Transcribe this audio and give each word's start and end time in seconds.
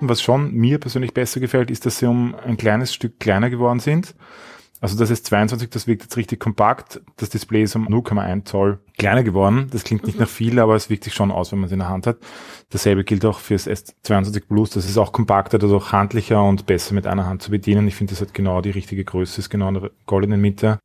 Was 0.00 0.22
schon 0.22 0.52
mir 0.52 0.78
persönlich 0.78 1.12
besser 1.12 1.40
gefällt, 1.40 1.70
ist, 1.70 1.84
dass 1.84 1.98
sie 1.98 2.06
um 2.06 2.34
ein 2.46 2.56
kleines 2.56 2.94
Stück 2.94 3.18
kleiner 3.18 3.50
geworden 3.50 3.80
sind. 3.80 4.14
Also 4.80 4.96
das 4.96 5.10
S22, 5.10 5.70
das 5.70 5.88
wirkt 5.88 6.02
jetzt 6.02 6.16
richtig 6.16 6.38
kompakt. 6.38 7.00
Das 7.16 7.30
Display 7.30 7.64
ist 7.64 7.74
um 7.74 7.88
0,1 7.88 8.44
Zoll 8.44 8.78
kleiner 8.96 9.24
geworden. 9.24 9.66
Das 9.72 9.82
klingt 9.82 10.06
nicht 10.06 10.20
nach 10.20 10.28
viel, 10.28 10.60
aber 10.60 10.76
es 10.76 10.88
wirkt 10.88 11.02
sich 11.02 11.14
schon 11.14 11.32
aus, 11.32 11.50
wenn 11.50 11.58
man 11.58 11.66
es 11.66 11.72
in 11.72 11.80
der 11.80 11.88
Hand 11.88 12.06
hat. 12.06 12.18
Dasselbe 12.70 13.02
gilt 13.02 13.24
auch 13.24 13.40
fürs 13.40 13.66
S22 13.66 14.42
Plus. 14.46 14.70
Das 14.70 14.88
ist 14.88 14.96
auch 14.96 15.10
kompakter, 15.10 15.58
dadurch 15.58 15.90
handlicher 15.90 16.44
und 16.44 16.66
besser 16.66 16.94
mit 16.94 17.08
einer 17.08 17.26
Hand 17.26 17.42
zu 17.42 17.50
bedienen. 17.50 17.88
Ich 17.88 17.96
finde, 17.96 18.12
das 18.12 18.20
hat 18.20 18.34
genau 18.34 18.60
die 18.60 18.70
richtige 18.70 19.04
Größe, 19.04 19.40
ist 19.40 19.50
genau 19.50 19.68
in 19.68 19.74
der 19.74 19.90
goldenen 20.06 20.40
Mitte. 20.40 20.78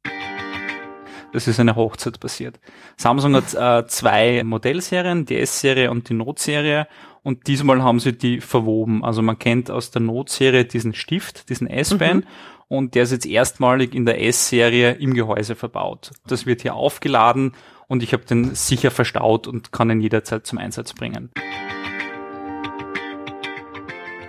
Das 1.34 1.48
ist 1.48 1.60
eine 1.60 1.76
Hochzeit 1.76 2.20
passiert. 2.20 2.60
Samsung 2.96 3.36
hat 3.36 3.54
äh, 3.56 3.88
zwei 3.88 4.44
Modellserien, 4.44 5.26
die 5.26 5.40
S-Serie 5.40 5.90
und 5.90 6.08
die 6.10 6.14
Note-Serie. 6.14 6.88
Und 7.24 7.48
diesmal 7.48 7.82
haben 7.82 8.00
sie 8.00 8.14
die 8.14 8.40
verwoben. 8.40 9.04
Also 9.04 9.24
man 9.24 9.40
kennt 9.40 9.72
aus 9.72 9.90
der 9.90 10.02
Note-Serie 10.04 10.66
diesen 10.66 10.94
Stift, 10.94 11.50
diesen 11.50 11.68
S-Pen. 11.68 12.18
Mhm. 12.18 12.24
Und 12.68 12.96
der 12.96 13.04
ist 13.04 13.12
jetzt 13.12 13.26
erstmalig 13.26 13.96
in 13.96 14.05
der 14.05 14.24
S-Serie 14.24 14.94
im 14.94 15.16
Gehäuse 15.16 15.55
verbaut. 15.55 16.12
Das 16.27 16.46
wird 16.46 16.62
hier 16.62 16.76
aufgeladen 16.76 17.54
und 17.88 18.04
ich 18.04 18.13
habe 18.13 18.26
den 18.26 18.54
sicher 18.55 18.91
verstaut 18.91 19.48
und 19.48 19.72
kann 19.72 19.90
ihn 19.90 20.02
jederzeit 20.02 20.46
zum 20.46 20.60
Einsatz 20.60 20.94
bringen. 20.94 21.30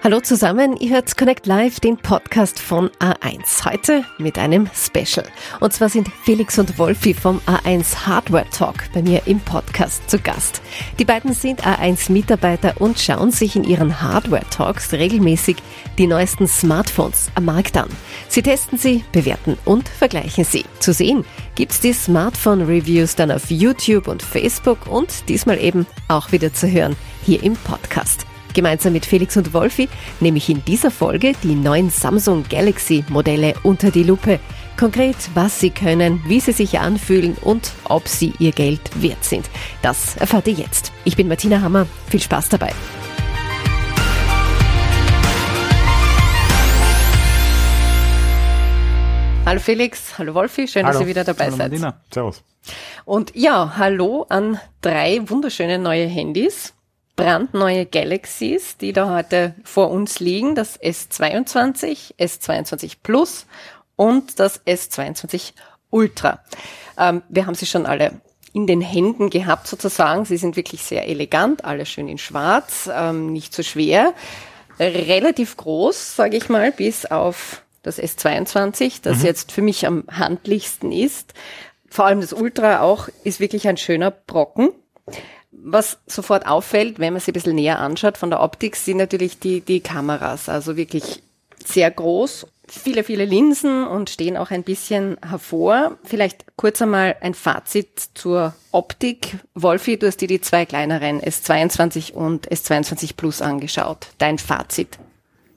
Hallo 0.05 0.21
zusammen, 0.21 0.77
ihr 0.77 0.91
hört 0.91 1.17
Connect 1.17 1.47
Live, 1.47 1.81
den 1.81 1.97
Podcast 1.97 2.61
von 2.61 2.91
A1. 2.99 3.65
Heute 3.65 4.05
mit 4.19 4.37
einem 4.37 4.69
Special. 4.75 5.27
Und 5.61 5.73
zwar 5.73 5.89
sind 5.89 6.09
Felix 6.25 6.59
und 6.59 6.79
Wolfi 6.79 7.15
vom 7.15 7.41
A1 7.47 8.07
Hardware 8.07 8.45
Talk 8.51 8.85
bei 8.93 9.01
mir 9.01 9.23
im 9.25 9.41
Podcast 9.41 10.11
zu 10.11 10.19
Gast. 10.19 10.61
Die 10.99 11.07
beiden 11.07 11.33
sind 11.33 11.65
A1 11.65 12.13
Mitarbeiter 12.13 12.75
und 12.83 13.01
schauen 13.01 13.31
sich 13.31 13.57
in 13.57 13.65
ihren 13.65 14.03
Hardware 14.03 14.45
Talks 14.51 14.93
regelmäßig 14.93 15.57
die 15.97 16.07
neuesten 16.07 16.49
Smartphones 16.49 17.31
am 17.35 17.47
Markt 17.47 17.75
an. 17.79 17.89
Sie 18.29 18.43
testen 18.43 18.77
sie, 18.77 19.05
bewerten 19.11 19.57
und 19.65 19.89
vergleichen 19.89 20.45
sie. 20.45 20.67
Zu 20.81 20.93
sehen 20.93 21.25
gibt's 21.55 21.81
die 21.81 21.95
Smartphone 21.95 22.61
Reviews 22.67 23.17
dann 23.17 23.31
auf 23.31 23.51
YouTube 23.51 24.07
und 24.09 24.23
Facebook 24.23 24.87
und 24.87 25.31
diesmal 25.31 25.59
eben 25.59 25.87
auch 26.09 26.31
wieder 26.31 26.53
zu 26.53 26.71
hören 26.71 26.95
hier 27.25 27.43
im 27.43 27.55
Podcast. 27.55 28.27
Gemeinsam 28.55 28.93
mit 28.93 29.05
Felix 29.05 29.37
und 29.37 29.53
Wolfi 29.53 29.89
nehme 30.21 30.39
ich 30.39 30.49
in 30.49 30.65
dieser 30.65 30.93
Folge 30.93 31.33
die 31.43 31.57
neuen 31.57 31.91
Samsung 31.91 32.45
Galaxy 32.49 33.05
Modelle 33.09 33.55
unter 33.65 33.91
die 33.91 34.05
Lupe. 34.05 34.39
Konkret, 34.79 35.17
was 35.35 35.59
sie 35.59 35.71
können, 35.71 36.23
wie 36.27 36.39
sie 36.39 36.53
sich 36.53 36.79
anfühlen 36.79 37.37
und 37.43 37.73
ob 37.85 38.07
sie 38.07 38.33
ihr 38.39 38.53
Geld 38.53 38.81
wert 39.03 39.25
sind. 39.25 39.51
Das 39.83 40.17
erfahrt 40.17 40.47
ihr 40.47 40.55
jetzt. 40.55 40.93
Ich 41.05 41.17
bin 41.17 41.27
Martina 41.27 41.61
Hammer. 41.61 41.87
Viel 42.09 42.21
Spaß 42.23 42.49
dabei. 42.49 42.73
Hallo 49.47 49.61
Felix, 49.61 50.17
hallo 50.17 50.33
Wolfi, 50.35 50.67
schön, 50.67 50.87
hallo. 50.87 50.93
dass 50.95 51.03
ihr 51.03 51.09
wieder 51.09 51.25
dabei 51.25 51.47
hallo 51.47 51.57
seid. 51.57 51.73
Martina. 51.73 52.01
Servus. 52.11 52.43
Und 53.05 53.35
ja, 53.35 53.75
hallo 53.77 54.25
an 54.29 54.59
drei 54.81 55.21
wunderschöne 55.27 55.79
neue 55.79 56.07
Handys 56.07 56.73
brandneue 57.17 57.87
Galaxies, 57.87 58.77
die 58.77 58.93
da 58.93 59.15
heute 59.15 59.55
vor 59.65 59.91
uns 59.91 60.21
liegen, 60.21 60.55
das 60.55 60.81
S22, 60.81 62.15
S22 62.19 62.97
Plus 63.03 63.47
und 63.97 64.41
das 64.41 64.65
S22 64.67 65.53
Ultra. 65.91 66.41
Ähm, 66.99 67.23
wir 67.29 67.47
haben 67.47 67.55
sie 67.55 67.67
schon 67.67 67.87
alle 67.87 68.21
in 68.53 68.67
den 68.67 68.81
Händen 68.81 69.31
gehabt 69.31 69.67
sozusagen. 69.67 70.25
Sie 70.25 70.37
sind 70.37 70.57
wirklich 70.57 70.83
sehr 70.83 71.09
elegant, 71.09 71.65
alle 71.65 71.87
schön 71.87 72.09
in 72.09 72.19
schwarz, 72.19 72.89
ähm, 72.93 73.33
nicht 73.33 73.55
so 73.55 73.63
schwer, 73.63 74.15
relativ 74.79 75.57
groß, 75.57 76.17
sage 76.17 76.37
ich 76.37 76.49
mal, 76.49 76.73
bis 76.73 77.07
auf 77.07 77.63
das 77.83 78.01
S22, 78.01 79.03
das 79.03 79.19
mhm. 79.19 79.25
jetzt 79.25 79.53
für 79.53 79.63
mich 79.63 79.87
am 79.87 80.05
handlichsten 80.11 80.91
ist. 80.91 81.35
Vor 81.89 82.07
allem 82.07 82.21
das 82.21 82.33
Ultra 82.33 82.81
auch 82.81 83.09
ist 83.23 83.41
wirklich 83.41 83.69
ein 83.69 83.77
schöner 83.77 84.11
Brocken 84.11 84.71
was 85.63 85.99
sofort 86.07 86.47
auffällt, 86.47 86.99
wenn 86.99 87.13
man 87.13 87.21
sich 87.21 87.29
ein 87.29 87.35
bisschen 87.35 87.55
näher 87.55 87.81
anschaut 87.81 88.19
von 88.19 88.31
der 88.31 88.41
Optik, 88.41 88.77
sind 88.77 88.99
natürlich 88.99 89.39
die, 89.39 89.61
die 89.61 89.81
Kameras. 89.81 90.49
Also 90.49 90.77
wirklich 90.77 91.23
sehr 91.65 91.91
groß, 91.91 92.47
viele, 92.69 93.05
viele 93.05 93.25
Linsen 93.25 93.87
und 93.87 94.11
stehen 94.11 94.37
auch 94.37 94.51
ein 94.51 94.63
bisschen 94.63 95.17
hervor. 95.27 95.99
Vielleicht 96.05 96.45
kurz 96.57 96.81
einmal 96.83 97.17
ein 97.21 97.35
Fazit 97.35 98.11
zur 98.15 98.55
Optik. 98.73 99.39
Wolfi, 99.55 99.99
du 99.99 100.07
hast 100.07 100.21
dir 100.21 100.29
die 100.29 100.41
zwei 100.41 100.67
kleineren 100.67 101.21
S22 101.21 102.13
und 102.13 102.49
S22 102.51 103.17
Plus 103.17 103.43
angeschaut. 103.43 104.09
Dein 104.19 104.39
Fazit. 104.39 104.99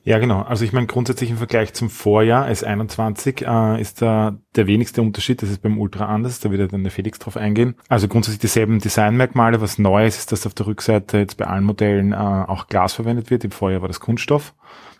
Ja, 0.07 0.19
genau. 0.19 0.41
Also 0.41 0.63
ich 0.63 0.71
meine, 0.71 0.87
grundsätzlich 0.87 1.31
im 1.31 1.37
Vergleich 1.37 1.73
zum 1.73 1.89
Vorjahr 1.89 2.47
S21 2.47 3.45
äh, 3.45 3.81
ist 3.81 4.01
da 4.01 4.37
der 4.55 4.65
wenigste 4.65 5.01
Unterschied. 5.01 5.41
Das 5.41 5.49
ist 5.49 5.61
beim 5.61 5.77
Ultra 5.77 6.05
anders. 6.05 6.39
Da 6.39 6.49
wird 6.49 6.71
dann 6.71 6.83
der 6.83 6.93
Felix 6.93 7.19
drauf 7.19 7.35
eingehen. 7.35 7.75
Also 7.89 8.07
grundsätzlich 8.07 8.39
dieselben 8.39 8.79
Designmerkmale. 8.79 9.59
Was 9.59 9.79
neu 9.79 10.07
ist, 10.07 10.17
ist, 10.17 10.31
dass 10.31 10.47
auf 10.47 10.53
der 10.53 10.67
Rückseite 10.67 11.17
jetzt 11.17 11.35
bei 11.35 11.43
allen 11.43 11.65
Modellen 11.65 12.13
äh, 12.13 12.15
auch 12.15 12.67
Glas 12.67 12.93
verwendet 12.93 13.31
wird. 13.31 13.43
Im 13.43 13.51
Vorjahr 13.51 13.81
war 13.81 13.89
das 13.89 13.99
Kunststoff. 13.99 14.55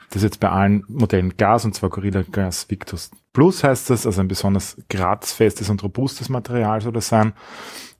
Das 0.09 0.17
ist 0.17 0.23
jetzt 0.23 0.39
bei 0.41 0.49
allen 0.49 0.83
Modellen 0.89 1.37
Glas, 1.37 1.63
und 1.63 1.73
zwar 1.73 1.89
Gorilla 1.89 2.23
Glass 2.29 2.69
Victus 2.69 3.11
Plus 3.31 3.63
heißt 3.63 3.89
das. 3.89 4.05
Also 4.05 4.19
ein 4.19 4.27
besonders 4.27 4.75
grazfestes 4.89 5.69
und 5.69 5.81
robustes 5.83 6.27
Material 6.27 6.81
soll 6.81 6.91
das 6.91 7.07
sein. 7.07 7.31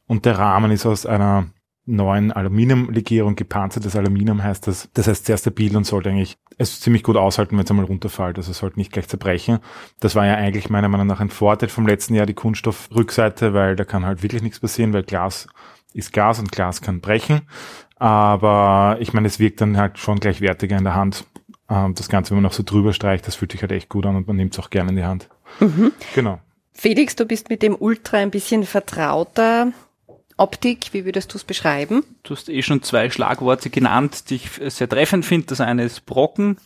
Und 0.07 0.25
der 0.25 0.37
Rahmen 0.37 0.71
ist 0.71 0.85
aus 0.85 1.05
einer 1.05 1.47
neuen 1.87 2.31
Aluminiumlegierung, 2.31 3.35
gepanzertes 3.35 3.95
Aluminium 3.95 4.43
heißt 4.43 4.67
das. 4.67 4.89
Das 4.93 5.07
heißt 5.07 5.25
sehr 5.25 5.37
stabil 5.37 5.75
und 5.75 5.85
sollte 5.85 6.09
eigentlich 6.09 6.37
es 6.57 6.79
ziemlich 6.79 7.01
gut 7.01 7.17
aushalten, 7.17 7.57
wenn 7.57 7.63
es 7.63 7.71
einmal 7.71 7.85
runterfällt. 7.85 8.37
Also 8.37 8.51
es 8.51 8.59
sollte 8.59 8.77
nicht 8.77 8.91
gleich 8.91 9.07
zerbrechen. 9.07 9.59
Das 9.99 10.13
war 10.13 10.25
ja 10.25 10.35
eigentlich 10.35 10.69
meiner 10.69 10.89
Meinung 10.89 11.07
nach 11.07 11.19
ein 11.19 11.29
Vorteil 11.29 11.69
vom 11.69 11.87
letzten 11.87 12.13
Jahr, 12.13 12.25
die 12.25 12.33
Kunststoffrückseite, 12.33 13.53
weil 13.53 13.75
da 13.75 13.85
kann 13.85 14.05
halt 14.05 14.21
wirklich 14.21 14.43
nichts 14.43 14.59
passieren, 14.59 14.93
weil 14.93 15.03
Glas 15.03 15.47
ist 15.93 16.13
Glas 16.13 16.39
und 16.39 16.51
Glas 16.51 16.81
kann 16.81 16.99
brechen. 16.99 17.41
Aber 17.95 18.97
ich 18.99 19.13
meine, 19.13 19.27
es 19.27 19.39
wirkt 19.39 19.61
dann 19.61 19.77
halt 19.77 19.97
schon 19.97 20.19
gleichwertiger 20.19 20.77
in 20.77 20.83
der 20.83 20.95
Hand. 20.95 21.25
Ähm, 21.69 21.95
das 21.95 22.09
Ganze, 22.09 22.31
wenn 22.31 22.37
man 22.37 22.43
noch 22.43 22.53
so 22.53 22.63
drüber 22.63 22.93
streicht, 22.93 23.27
das 23.27 23.35
fühlt 23.35 23.53
sich 23.53 23.61
halt 23.61 23.71
echt 23.71 23.89
gut 23.89 24.05
an 24.05 24.15
und 24.15 24.27
man 24.27 24.35
nimmt 24.35 24.53
es 24.53 24.59
auch 24.59 24.69
gerne 24.69 24.91
in 24.91 24.97
die 24.97 25.05
Hand. 25.05 25.29
Mhm. 25.59 25.93
Genau. 26.13 26.39
Felix, 26.73 27.15
du 27.15 27.25
bist 27.25 27.49
mit 27.49 27.63
dem 27.63 27.75
Ultra 27.75 28.17
ein 28.17 28.29
bisschen 28.29 28.63
vertrauter. 28.63 29.71
Optik, 30.37 30.89
wie 30.91 31.03
würdest 31.03 31.33
du 31.33 31.37
es 31.37 31.43
beschreiben? 31.43 32.03
Du 32.21 32.35
hast 32.35 32.47
eh 32.47 32.61
schon 32.61 32.83
zwei 32.83 33.09
Schlagworte 33.09 33.71
genannt, 33.71 34.29
die 34.29 34.35
ich 34.35 34.51
sehr 34.71 34.87
treffend 34.87 35.25
finde. 35.25 35.47
Das 35.47 35.61
eine 35.61 35.83
ist 35.83 36.05
Brocken, 36.05 36.57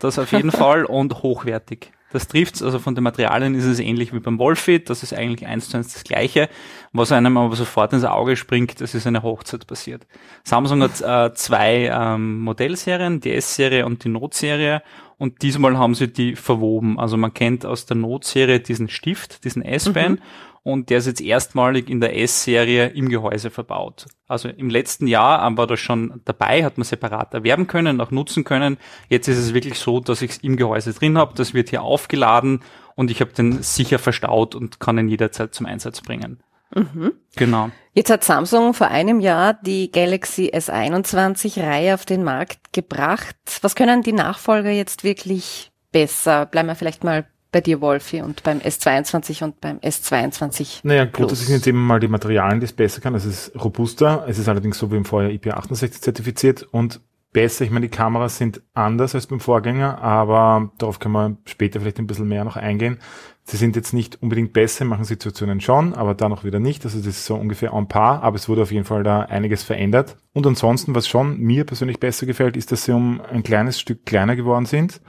das 0.00 0.18
auf 0.18 0.32
jeden 0.32 0.50
Fall, 0.50 0.84
und 0.84 1.22
hochwertig. 1.22 1.92
Das 2.12 2.26
trifft's, 2.26 2.60
also 2.60 2.80
von 2.80 2.96
den 2.96 3.04
Materialien 3.04 3.54
ist 3.54 3.66
es 3.66 3.78
ähnlich 3.78 4.12
wie 4.12 4.18
beim 4.18 4.40
Wolfit, 4.40 4.90
das 4.90 5.04
ist 5.04 5.14
eigentlich 5.14 5.48
eins 5.48 5.68
zu 5.68 5.76
eins 5.76 5.92
das 5.92 6.02
gleiche. 6.02 6.48
Was 6.92 7.12
einem 7.12 7.36
aber 7.36 7.54
sofort 7.54 7.92
ins 7.92 8.02
Auge 8.02 8.34
springt, 8.34 8.80
das 8.80 8.96
ist 8.96 9.06
eine 9.06 9.22
Hochzeit 9.22 9.64
passiert. 9.68 10.08
Samsung 10.42 10.82
hat 10.82 11.00
äh, 11.00 11.32
zwei 11.34 11.88
ähm, 11.92 12.40
Modellserien, 12.40 13.20
die 13.20 13.32
S-Serie 13.32 13.86
und 13.86 14.02
die 14.02 14.08
Note-Serie 14.08 14.82
und 15.18 15.42
diesmal 15.42 15.78
haben 15.78 15.94
sie 15.94 16.08
die 16.08 16.34
verwoben. 16.34 16.98
Also 16.98 17.16
man 17.16 17.32
kennt 17.32 17.64
aus 17.64 17.86
der 17.86 17.96
Note-Serie 17.96 18.58
diesen 18.58 18.88
Stift, 18.88 19.44
diesen 19.44 19.62
S-Pen 19.62 20.12
mhm 20.14 20.18
und 20.62 20.90
der 20.90 20.98
ist 20.98 21.06
jetzt 21.06 21.20
erstmalig 21.20 21.88
in 21.88 22.00
der 22.00 22.18
S-Serie 22.18 22.88
im 22.88 23.08
Gehäuse 23.08 23.50
verbaut. 23.50 24.06
Also 24.28 24.48
im 24.48 24.68
letzten 24.68 25.06
Jahr 25.06 25.56
war 25.56 25.66
das 25.66 25.80
schon 25.80 26.20
dabei, 26.24 26.64
hat 26.64 26.76
man 26.76 26.84
separat 26.84 27.32
erwerben 27.32 27.66
können, 27.66 28.00
auch 28.00 28.10
nutzen 28.10 28.44
können. 28.44 28.76
Jetzt 29.08 29.28
ist 29.28 29.38
es 29.38 29.54
wirklich 29.54 29.78
so, 29.78 30.00
dass 30.00 30.22
ich 30.22 30.32
es 30.32 30.38
im 30.38 30.56
Gehäuse 30.56 30.92
drin 30.92 31.16
habe, 31.16 31.34
das 31.34 31.54
wird 31.54 31.70
hier 31.70 31.82
aufgeladen 31.82 32.62
und 32.94 33.10
ich 33.10 33.20
habe 33.20 33.32
den 33.32 33.62
sicher 33.62 33.98
verstaut 33.98 34.54
und 34.54 34.80
kann 34.80 34.98
ihn 34.98 35.08
jederzeit 35.08 35.54
zum 35.54 35.66
Einsatz 35.66 36.02
bringen. 36.02 36.42
Mhm. 36.74 37.12
Genau. 37.36 37.70
Jetzt 37.94 38.10
hat 38.10 38.22
Samsung 38.22 38.74
vor 38.74 38.88
einem 38.88 39.20
Jahr 39.20 39.54
die 39.54 39.90
Galaxy 39.90 40.50
S21-Reihe 40.54 41.94
auf 41.94 42.04
den 42.04 42.22
Markt 42.22 42.72
gebracht. 42.72 43.36
Was 43.62 43.74
können 43.74 44.02
die 44.02 44.12
Nachfolger 44.12 44.70
jetzt 44.70 45.02
wirklich 45.02 45.72
besser? 45.90 46.46
Bleiben 46.46 46.68
wir 46.68 46.76
vielleicht 46.76 47.02
mal 47.02 47.26
bei 47.52 47.60
dir, 47.60 47.80
Wolfi, 47.80 48.22
und 48.22 48.42
beim 48.42 48.58
S22 48.58 49.42
und 49.44 49.60
beim 49.60 49.78
S22. 49.78 50.80
Naja, 50.82 51.04
gut, 51.04 51.32
das 51.32 51.40
sind 51.40 51.54
jetzt 51.54 51.66
eben 51.66 51.84
mal 51.84 52.00
die 52.00 52.08
Materialien, 52.08 52.60
die 52.60 52.66
es 52.66 52.72
besser 52.72 53.00
kann. 53.00 53.14
Es 53.14 53.24
ist 53.24 53.52
robuster. 53.60 54.24
Es 54.28 54.38
ist 54.38 54.48
allerdings 54.48 54.78
so 54.78 54.90
wie 54.92 54.96
im 54.96 55.04
Vorjahr 55.04 55.32
IP68 55.32 56.00
zertifiziert 56.00 56.62
und 56.62 57.00
besser. 57.32 57.64
Ich 57.64 57.70
meine, 57.70 57.86
die 57.88 57.96
Kameras 57.96 58.38
sind 58.38 58.62
anders 58.74 59.14
als 59.14 59.26
beim 59.26 59.40
Vorgänger, 59.40 59.98
aber 59.98 60.70
darauf 60.78 60.98
können 60.98 61.14
wir 61.14 61.36
später 61.44 61.80
vielleicht 61.80 61.98
ein 61.98 62.06
bisschen 62.06 62.28
mehr 62.28 62.44
noch 62.44 62.56
eingehen. 62.56 62.98
Sie 63.44 63.56
sind 63.56 63.74
jetzt 63.74 63.92
nicht 63.92 64.22
unbedingt 64.22 64.52
besser, 64.52 64.84
machen 64.84 65.04
Situationen 65.04 65.60
schon, 65.60 65.94
aber 65.94 66.14
da 66.14 66.28
noch 66.28 66.44
wieder 66.44 66.60
nicht. 66.60 66.84
Also 66.84 66.98
das 66.98 67.08
ist 67.08 67.26
so 67.26 67.34
ungefähr 67.34 67.72
en 67.72 67.88
par, 67.88 68.22
aber 68.22 68.36
es 68.36 68.48
wurde 68.48 68.62
auf 68.62 68.70
jeden 68.70 68.84
Fall 68.84 69.02
da 69.02 69.22
einiges 69.22 69.62
verändert. 69.62 70.16
Und 70.32 70.46
ansonsten, 70.46 70.94
was 70.94 71.08
schon 71.08 71.38
mir 71.38 71.64
persönlich 71.64 71.98
besser 71.98 72.26
gefällt, 72.26 72.56
ist, 72.56 72.70
dass 72.70 72.84
sie 72.84 72.92
um 72.92 73.20
ein 73.20 73.42
kleines 73.42 73.80
Stück 73.80 74.06
kleiner 74.06 74.36
geworden 74.36 74.66
sind. 74.66 75.00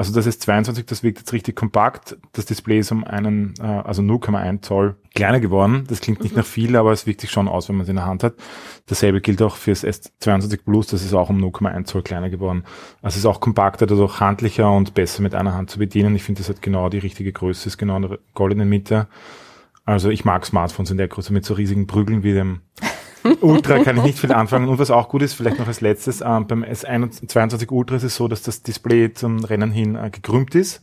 Also 0.00 0.14
das 0.14 0.24
ist 0.24 0.40
22, 0.40 0.86
das 0.86 1.02
wirkt 1.02 1.18
jetzt 1.18 1.34
richtig 1.34 1.56
kompakt. 1.56 2.16
Das 2.32 2.46
Display 2.46 2.78
ist 2.78 2.90
um 2.90 3.04
einen, 3.04 3.52
äh, 3.60 3.66
also 3.66 4.00
0,1 4.00 4.62
Zoll 4.62 4.96
kleiner 5.14 5.40
geworden. 5.40 5.84
Das 5.88 6.00
klingt 6.00 6.22
nicht 6.22 6.32
mhm. 6.32 6.38
nach 6.38 6.46
viel, 6.46 6.74
aber 6.76 6.90
es 6.92 7.06
wirkt 7.06 7.20
sich 7.20 7.30
schon 7.30 7.48
aus, 7.48 7.68
wenn 7.68 7.76
man 7.76 7.82
es 7.82 7.90
in 7.90 7.96
der 7.96 8.06
Hand 8.06 8.24
hat. 8.24 8.32
Dasselbe 8.86 9.20
gilt 9.20 9.42
auch 9.42 9.56
fürs 9.56 9.84
S22 9.84 10.60
Plus, 10.64 10.86
das 10.86 11.04
ist 11.04 11.12
auch 11.12 11.28
um 11.28 11.36
0,1 11.38 11.84
Zoll 11.84 12.00
kleiner 12.00 12.30
geworden. 12.30 12.64
Also 13.02 13.16
es 13.16 13.18
ist 13.18 13.26
auch 13.26 13.40
kompakter, 13.40 13.86
dadurch 13.86 14.20
handlicher 14.20 14.72
und 14.72 14.94
besser 14.94 15.20
mit 15.20 15.34
einer 15.34 15.52
Hand 15.52 15.68
zu 15.68 15.78
bedienen. 15.78 16.16
Ich 16.16 16.22
finde, 16.22 16.40
das 16.40 16.48
hat 16.48 16.62
genau 16.62 16.88
die 16.88 16.96
richtige 16.96 17.32
Größe, 17.32 17.68
ist 17.68 17.76
genau 17.76 17.96
in 17.96 18.02
der 18.08 18.18
goldenen 18.32 18.70
Mitte. 18.70 19.06
Also 19.84 20.08
ich 20.08 20.24
mag 20.24 20.46
Smartphones 20.46 20.90
in 20.90 20.96
der 20.96 21.08
Größe 21.08 21.30
mit 21.30 21.44
so 21.44 21.52
riesigen 21.52 21.86
Prügeln 21.86 22.22
wie 22.22 22.32
dem 22.32 22.62
Ultra 23.40 23.82
kann 23.82 23.96
ich 23.98 24.02
nicht 24.02 24.18
viel 24.18 24.32
anfangen. 24.32 24.68
Und 24.68 24.78
was 24.78 24.90
auch 24.90 25.08
gut 25.08 25.22
ist, 25.22 25.34
vielleicht 25.34 25.58
noch 25.58 25.66
als 25.66 25.80
letztes, 25.80 26.20
ähm, 26.20 26.46
beim 26.46 26.64
S22 26.64 27.70
Ultra 27.70 27.96
ist 27.96 28.02
es 28.02 28.16
so, 28.16 28.28
dass 28.28 28.42
das 28.42 28.62
Display 28.62 29.12
zum 29.12 29.44
Rennen 29.44 29.70
hin 29.70 29.96
äh, 29.96 30.10
gekrümmt 30.10 30.54
ist. 30.54 30.82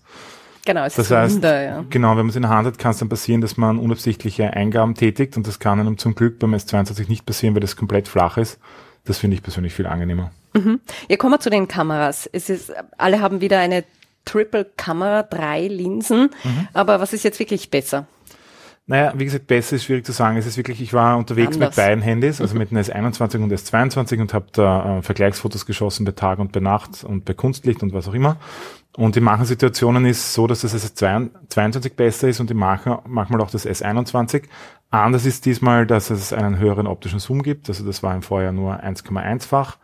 Genau, 0.66 0.84
es 0.84 0.96
das 0.96 1.06
ist 1.06 1.16
heißt, 1.16 1.36
Wunder, 1.36 1.64
ja. 1.64 1.86
genau, 1.90 2.10
wenn 2.12 2.26
man 2.26 2.30
es 2.30 2.36
in 2.36 2.42
der 2.42 2.52
Hand 2.52 2.68
hat, 2.68 2.78
kann 2.78 2.92
es 2.92 2.98
dann 2.98 3.08
passieren, 3.08 3.40
dass 3.40 3.56
man 3.56 3.80
unabsichtliche 3.80 4.52
Eingaben 4.52 4.96
tätigt 4.96 5.38
und 5.38 5.48
das 5.48 5.60
kann 5.60 5.80
einem 5.80 5.98
zum 5.98 6.14
Glück 6.14 6.40
beim 6.40 6.54
S22 6.54 7.08
nicht 7.08 7.26
passieren, 7.26 7.56
weil 7.56 7.62
das 7.62 7.78
komplett 7.78 8.10
flach 8.10 8.38
ist. 8.38 8.60
Das 9.06 9.18
finde 9.18 9.38
ich 9.38 9.44
persönlich 9.44 9.74
viel 9.74 9.88
angenehmer. 9.88 10.32
Mhm. 10.54 10.82
Ja, 11.08 11.16
kommen 11.16 11.36
wir 11.36 11.40
zu 11.40 11.50
den 11.50 11.70
Kameras. 11.70 12.30
Es 12.34 12.50
ist, 12.50 12.74
alle 12.98 13.22
haben 13.22 13.40
wieder 13.40 13.60
eine 13.60 13.86
Triple-Kamera, 14.26 15.24
drei 15.24 15.70
Linsen, 15.70 16.32
mhm. 16.44 16.68
aber 16.74 17.00
was 17.00 17.14
ist 17.14 17.24
jetzt 17.24 17.40
wirklich 17.40 17.72
besser? 17.72 18.06
Naja, 18.90 19.14
wie 19.18 19.26
gesagt, 19.26 19.48
besser 19.48 19.76
ist 19.76 19.84
schwierig 19.84 20.06
zu 20.06 20.14
sagen. 20.14 20.38
Es 20.38 20.46
ist 20.46 20.56
wirklich, 20.56 20.82
ich 20.82 20.94
war 20.94 21.18
unterwegs 21.18 21.56
Anders. 21.56 21.76
mit 21.76 21.86
beiden 21.86 22.02
Handys, 22.02 22.40
also 22.40 22.56
mit 22.56 22.72
dem 22.72 22.78
S21 22.78 23.44
und 23.44 23.52
S22 23.52 24.22
und 24.22 24.34
habe 24.34 24.46
da 24.54 25.00
äh, 25.00 25.02
Vergleichsfotos 25.02 25.66
geschossen 25.66 26.06
bei 26.06 26.14
Tag 26.14 26.40
und 26.40 26.54
bei 26.54 26.62
Nacht 26.62 27.04
und 27.04 27.26
bei 27.26 27.34
Kunstlicht 27.34 27.84
und 27.84 27.92
was 27.92 28.08
auch 28.08 28.14
immer. 28.14 28.38
Und 28.96 29.18
in 29.18 29.26
manchen 29.26 29.46
Situationen 29.46 30.06
ist 30.06 30.34
so, 30.34 30.48
dass 30.48 30.62
das 30.62 30.74
S22 30.74 31.96
besser 31.96 32.30
ist 32.30 32.40
und 32.40 32.50
in 32.50 32.58
manchen, 32.58 32.98
manchmal 33.06 33.42
auch 33.42 33.52
das 33.52 33.68
S21. 33.68 34.44
Anders 34.90 35.26
ist 35.26 35.46
diesmal, 35.46 35.86
dass 35.86 36.10
es 36.10 36.32
einen 36.32 36.58
höheren 36.58 36.88
optischen 36.88 37.20
Zoom 37.20 37.44
gibt. 37.44 37.68
Also 37.68 37.86
das 37.86 38.04
war 38.04 38.16
im 38.16 38.22
Vorjahr 38.22 38.54
nur 38.54 38.82
1,1-fach. 38.82 39.78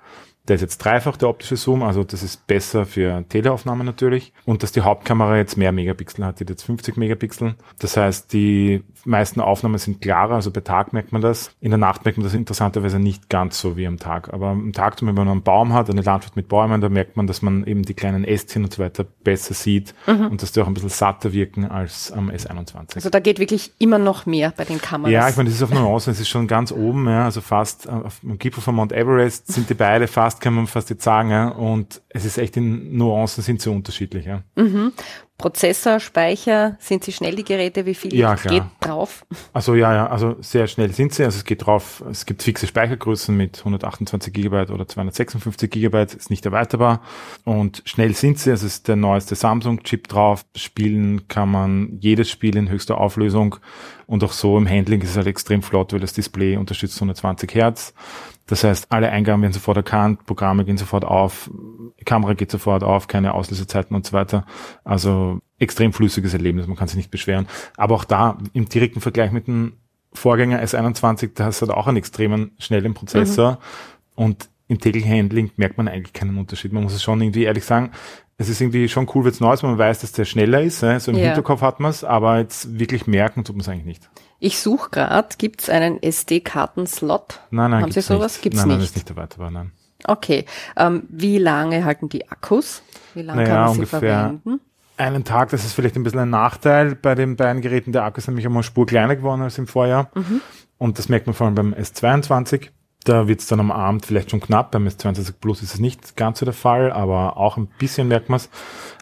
Der 0.47 0.55
ist 0.55 0.61
jetzt 0.61 0.79
dreifach 0.79 1.15
der 1.15 1.29
optische 1.29 1.55
Zoom, 1.55 1.83
also 1.83 2.03
das 2.03 2.21
ist 2.21 2.47
besser 2.47 2.85
für 2.85 3.23
Teleaufnahmen 3.29 3.85
natürlich. 3.85 4.33
Und 4.45 4.61
dass 4.61 4.73
die 4.73 4.81
Hauptkamera 4.81 5.37
jetzt 5.37 5.55
mehr 5.55 5.71
Megapixel 5.71 6.25
hat, 6.25 6.39
die 6.39 6.43
hat 6.43 6.49
jetzt 6.49 6.63
50 6.63 6.97
Megapixel. 6.97 7.55
Das 7.79 7.95
heißt, 7.95 8.33
die 8.33 8.83
meisten 9.05 9.39
Aufnahmen 9.39 9.77
sind 9.77 10.01
klarer, 10.01 10.35
also 10.35 10.51
bei 10.51 10.59
Tag 10.59 10.91
merkt 10.91 11.13
man 11.13 11.21
das. 11.21 11.55
In 11.61 11.71
der 11.71 11.77
Nacht 11.77 12.03
merkt 12.03 12.17
man 12.17 12.25
das 12.25 12.33
interessanterweise 12.33 12.99
nicht 12.99 13.29
ganz 13.29 13.59
so 13.59 13.77
wie 13.77 13.87
am 13.87 13.99
Tag. 13.99 14.33
Aber 14.33 14.47
am 14.47 14.73
Tag, 14.73 15.01
wenn 15.01 15.15
man 15.15 15.29
einen 15.29 15.43
Baum 15.43 15.71
hat, 15.71 15.89
eine 15.89 16.01
Landschaft 16.01 16.35
mit 16.35 16.49
Bäumen, 16.49 16.81
da 16.81 16.89
merkt 16.89 17.15
man, 17.15 17.25
dass 17.25 17.41
man 17.41 17.65
eben 17.65 17.83
die 17.83 17.93
kleinen 17.93 18.25
Ästchen 18.25 18.65
und 18.65 18.73
so 18.73 18.83
weiter 18.83 19.05
besser 19.23 19.53
sieht 19.53 19.93
mhm. 20.07 20.27
und 20.27 20.41
dass 20.41 20.51
die 20.51 20.61
auch 20.61 20.67
ein 20.67 20.73
bisschen 20.73 20.89
satter 20.89 21.31
wirken 21.31 21.65
als 21.65 22.11
am 22.11 22.29
S21. 22.29 22.95
Also 22.95 23.09
da 23.09 23.21
geht 23.21 23.39
wirklich 23.39 23.71
immer 23.79 23.97
noch 23.97 24.25
mehr 24.25 24.53
bei 24.55 24.65
den 24.65 24.81
Kameras. 24.81 25.13
Ja, 25.13 25.29
ich 25.29 25.37
meine, 25.37 25.49
das 25.49 25.55
ist 25.55 25.63
auf 25.63 25.71
Nuancen, 25.71 26.11
es 26.11 26.19
ist 26.19 26.29
schon 26.29 26.47
ganz 26.47 26.73
oben, 26.73 27.07
ja, 27.07 27.25
also 27.25 27.39
fast 27.39 27.87
auf 27.87 28.19
dem 28.19 28.37
Gipfel 28.37 28.61
von 28.61 28.75
Mount 28.75 28.91
Everest 28.91 29.51
sind 29.51 29.69
die 29.69 29.73
beide 29.73 30.07
fast 30.07 30.32
fast, 30.33 30.41
kann 30.41 30.53
man 30.53 30.67
fast 30.67 30.89
jetzt 30.89 31.03
sagen. 31.03 31.29
Ja? 31.29 31.49
Und 31.49 32.01
es 32.09 32.25
ist 32.25 32.37
echt 32.37 32.57
in 32.57 32.97
Nuancen 32.97 33.43
sind 33.43 33.61
so 33.61 33.71
unterschiedlich. 33.71 34.25
Ja. 34.25 34.43
Mhm. 34.55 34.93
Prozessor, 35.37 35.99
Speicher, 35.99 36.77
sind 36.79 37.03
sie 37.03 37.11
schnell 37.11 37.35
die 37.35 37.43
Geräte? 37.43 37.85
Wie 37.85 37.95
viel 37.95 38.15
ja, 38.15 38.35
geht 38.35 38.63
drauf? 38.79 39.25
Also 39.51 39.73
ja, 39.73 39.93
ja, 39.93 40.07
also 40.07 40.35
sehr 40.41 40.67
schnell 40.67 40.93
sind 40.93 41.13
sie. 41.13 41.23
Also 41.23 41.37
es 41.37 41.43
geht 41.43 41.65
drauf, 41.65 42.03
es 42.09 42.25
gibt 42.25 42.43
fixe 42.43 42.67
Speichergrößen 42.67 43.35
mit 43.35 43.59
128 43.59 44.31
Gigabyte 44.31 44.69
oder 44.69 44.87
256 44.87 45.69
Gigabyte, 45.69 46.13
ist 46.13 46.29
nicht 46.29 46.45
erweiterbar. 46.45 47.01
Und 47.43 47.81
schnell 47.85 48.13
sind 48.13 48.39
sie, 48.39 48.51
also 48.51 48.67
es 48.67 48.75
ist 48.75 48.87
der 48.87 48.95
neueste 48.95 49.35
Samsung-Chip 49.35 50.07
drauf. 50.07 50.45
Spielen 50.55 51.27
kann 51.27 51.49
man 51.49 51.97
jedes 51.99 52.29
Spiel 52.29 52.55
in 52.55 52.69
höchster 52.69 52.99
Auflösung. 52.99 53.57
Und 54.05 54.23
auch 54.23 54.33
so 54.33 54.57
im 54.57 54.69
Handling 54.69 55.01
ist 55.01 55.11
es 55.11 55.17
halt 55.17 55.27
extrem 55.27 55.63
flott, 55.63 55.93
weil 55.93 55.99
das 55.99 56.13
Display 56.13 56.57
unterstützt 56.57 56.97
120 56.97 57.53
Hertz. 57.55 57.93
Das 58.45 58.63
heißt, 58.63 58.91
alle 58.91 59.09
Eingaben 59.09 59.41
werden 59.41 59.53
sofort 59.53 59.77
erkannt, 59.77 60.25
Programme 60.25 60.65
gehen 60.65 60.77
sofort 60.77 61.05
auf, 61.05 61.49
Kamera 62.05 62.33
geht 62.33 62.51
sofort 62.51 62.83
auf, 62.83 63.07
keine 63.07 63.33
Auslösezeiten 63.33 63.95
und 63.95 64.05
so 64.05 64.13
weiter. 64.13 64.45
Also 64.83 65.39
extrem 65.59 65.93
flüssiges 65.93 66.33
Erlebnis, 66.33 66.67
man 66.67 66.75
kann 66.75 66.87
sich 66.87 66.97
nicht 66.97 67.11
beschweren. 67.11 67.47
Aber 67.77 67.95
auch 67.95 68.03
da 68.03 68.37
im 68.51 68.67
direkten 68.67 68.99
Vergleich 69.01 69.31
mit 69.31 69.47
dem 69.47 69.73
Vorgänger 70.13 70.61
S21, 70.61 71.31
da 71.35 71.45
hast 71.45 71.61
du 71.61 71.71
auch 71.71 71.87
einen 71.87 71.97
extremen 71.97 72.51
schnellen 72.59 72.93
Prozessor 72.93 73.51
mhm. 73.53 73.57
und 74.23 74.49
im 74.67 74.79
täglichen 74.79 75.11
Handling 75.11 75.51
merkt 75.55 75.77
man 75.77 75.87
eigentlich 75.87 76.13
keinen 76.13 76.37
Unterschied. 76.37 76.73
Man 76.73 76.83
muss 76.83 76.93
es 76.93 77.03
schon 77.03 77.21
irgendwie 77.21 77.43
ehrlich 77.43 77.65
sagen, 77.65 77.91
es 78.37 78.49
ist 78.49 78.61
irgendwie 78.61 78.89
schon 78.89 79.07
cool, 79.13 79.23
wenn 79.25 79.31
es 79.31 79.39
neu 79.39 79.53
ist, 79.53 79.63
wenn 79.63 79.71
man 79.71 79.79
weiß, 79.79 79.99
dass 79.99 80.11
der 80.11 80.25
schneller 80.25 80.61
ist. 80.61 80.79
So 80.79 80.87
im 80.87 81.17
ja. 81.17 81.25
Hinterkopf 81.25 81.61
hat 81.61 81.79
man 81.79 81.91
es, 81.91 82.03
aber 82.03 82.39
jetzt 82.39 82.79
wirklich 82.79 83.07
merken 83.07 83.43
tut 83.43 83.55
man 83.55 83.61
es 83.61 83.69
eigentlich 83.69 83.85
nicht. 83.85 84.09
Ich 84.39 84.59
suche 84.59 84.89
gerade, 84.89 85.29
gibt 85.37 85.61
es 85.61 85.69
einen 85.69 86.01
SD-Karten-Slot? 86.01 87.39
Nein, 87.51 87.71
nein, 87.71 87.83
Haben 87.83 87.91
Sie 87.91 88.01
sowas? 88.01 88.41
Gibt 88.41 88.55
es 88.55 88.61
nicht? 88.61 88.67
Nein, 88.67 88.77
nein, 88.77 88.85
ist 88.85 88.95
nicht 88.95 89.09
erweiterbar, 89.09 89.51
nein. 89.51 89.71
Okay. 90.05 90.45
Ähm, 90.75 91.03
wie 91.09 91.37
lange 91.37 91.85
halten 91.85 92.09
die 92.09 92.29
Akkus? 92.29 92.83
Wie 93.13 93.21
lange 93.21 93.43
naja, 93.43 93.53
kann 93.53 93.65
man 93.65 93.73
sie 93.75 93.85
verwenden? 93.85 94.59
Einen 94.97 95.23
Tag, 95.23 95.49
das 95.49 95.63
ist 95.63 95.73
vielleicht 95.73 95.95
ein 95.95 96.03
bisschen 96.03 96.19
ein 96.19 96.29
Nachteil 96.29 96.95
bei 96.95 97.15
den 97.15 97.35
beiden 97.35 97.61
Geräten. 97.61 97.93
Der 97.93 98.03
Akku 98.03 98.19
ist 98.19 98.27
nämlich 98.27 98.45
einmal 98.45 98.63
Spur 98.63 98.85
kleiner 98.85 99.15
geworden 99.15 99.41
als 99.41 99.57
im 99.57 99.65
Vorjahr. 99.65 100.11
Mhm. 100.13 100.41
Und 100.77 100.99
das 100.99 101.09
merkt 101.09 101.25
man 101.25 101.33
vor 101.33 101.47
allem 101.47 101.55
beim 101.55 101.73
S22. 101.73 102.69
Da 103.03 103.27
wird 103.27 103.41
es 103.41 103.47
dann 103.47 103.59
am 103.59 103.71
Abend 103.71 104.05
vielleicht 104.05 104.31
schon 104.31 104.39
knapp. 104.39 104.71
Beim 104.71 104.87
S22 104.87 105.33
Plus 105.39 105.61
ist 105.61 105.73
es 105.73 105.79
nicht 105.79 106.15
ganz 106.15 106.39
so 106.39 106.45
der 106.45 106.53
Fall, 106.53 106.91
aber 106.91 107.37
auch 107.37 107.57
ein 107.57 107.67
bisschen 107.77 108.07
merkt 108.07 108.29
man 108.29 108.37
es. 108.37 108.49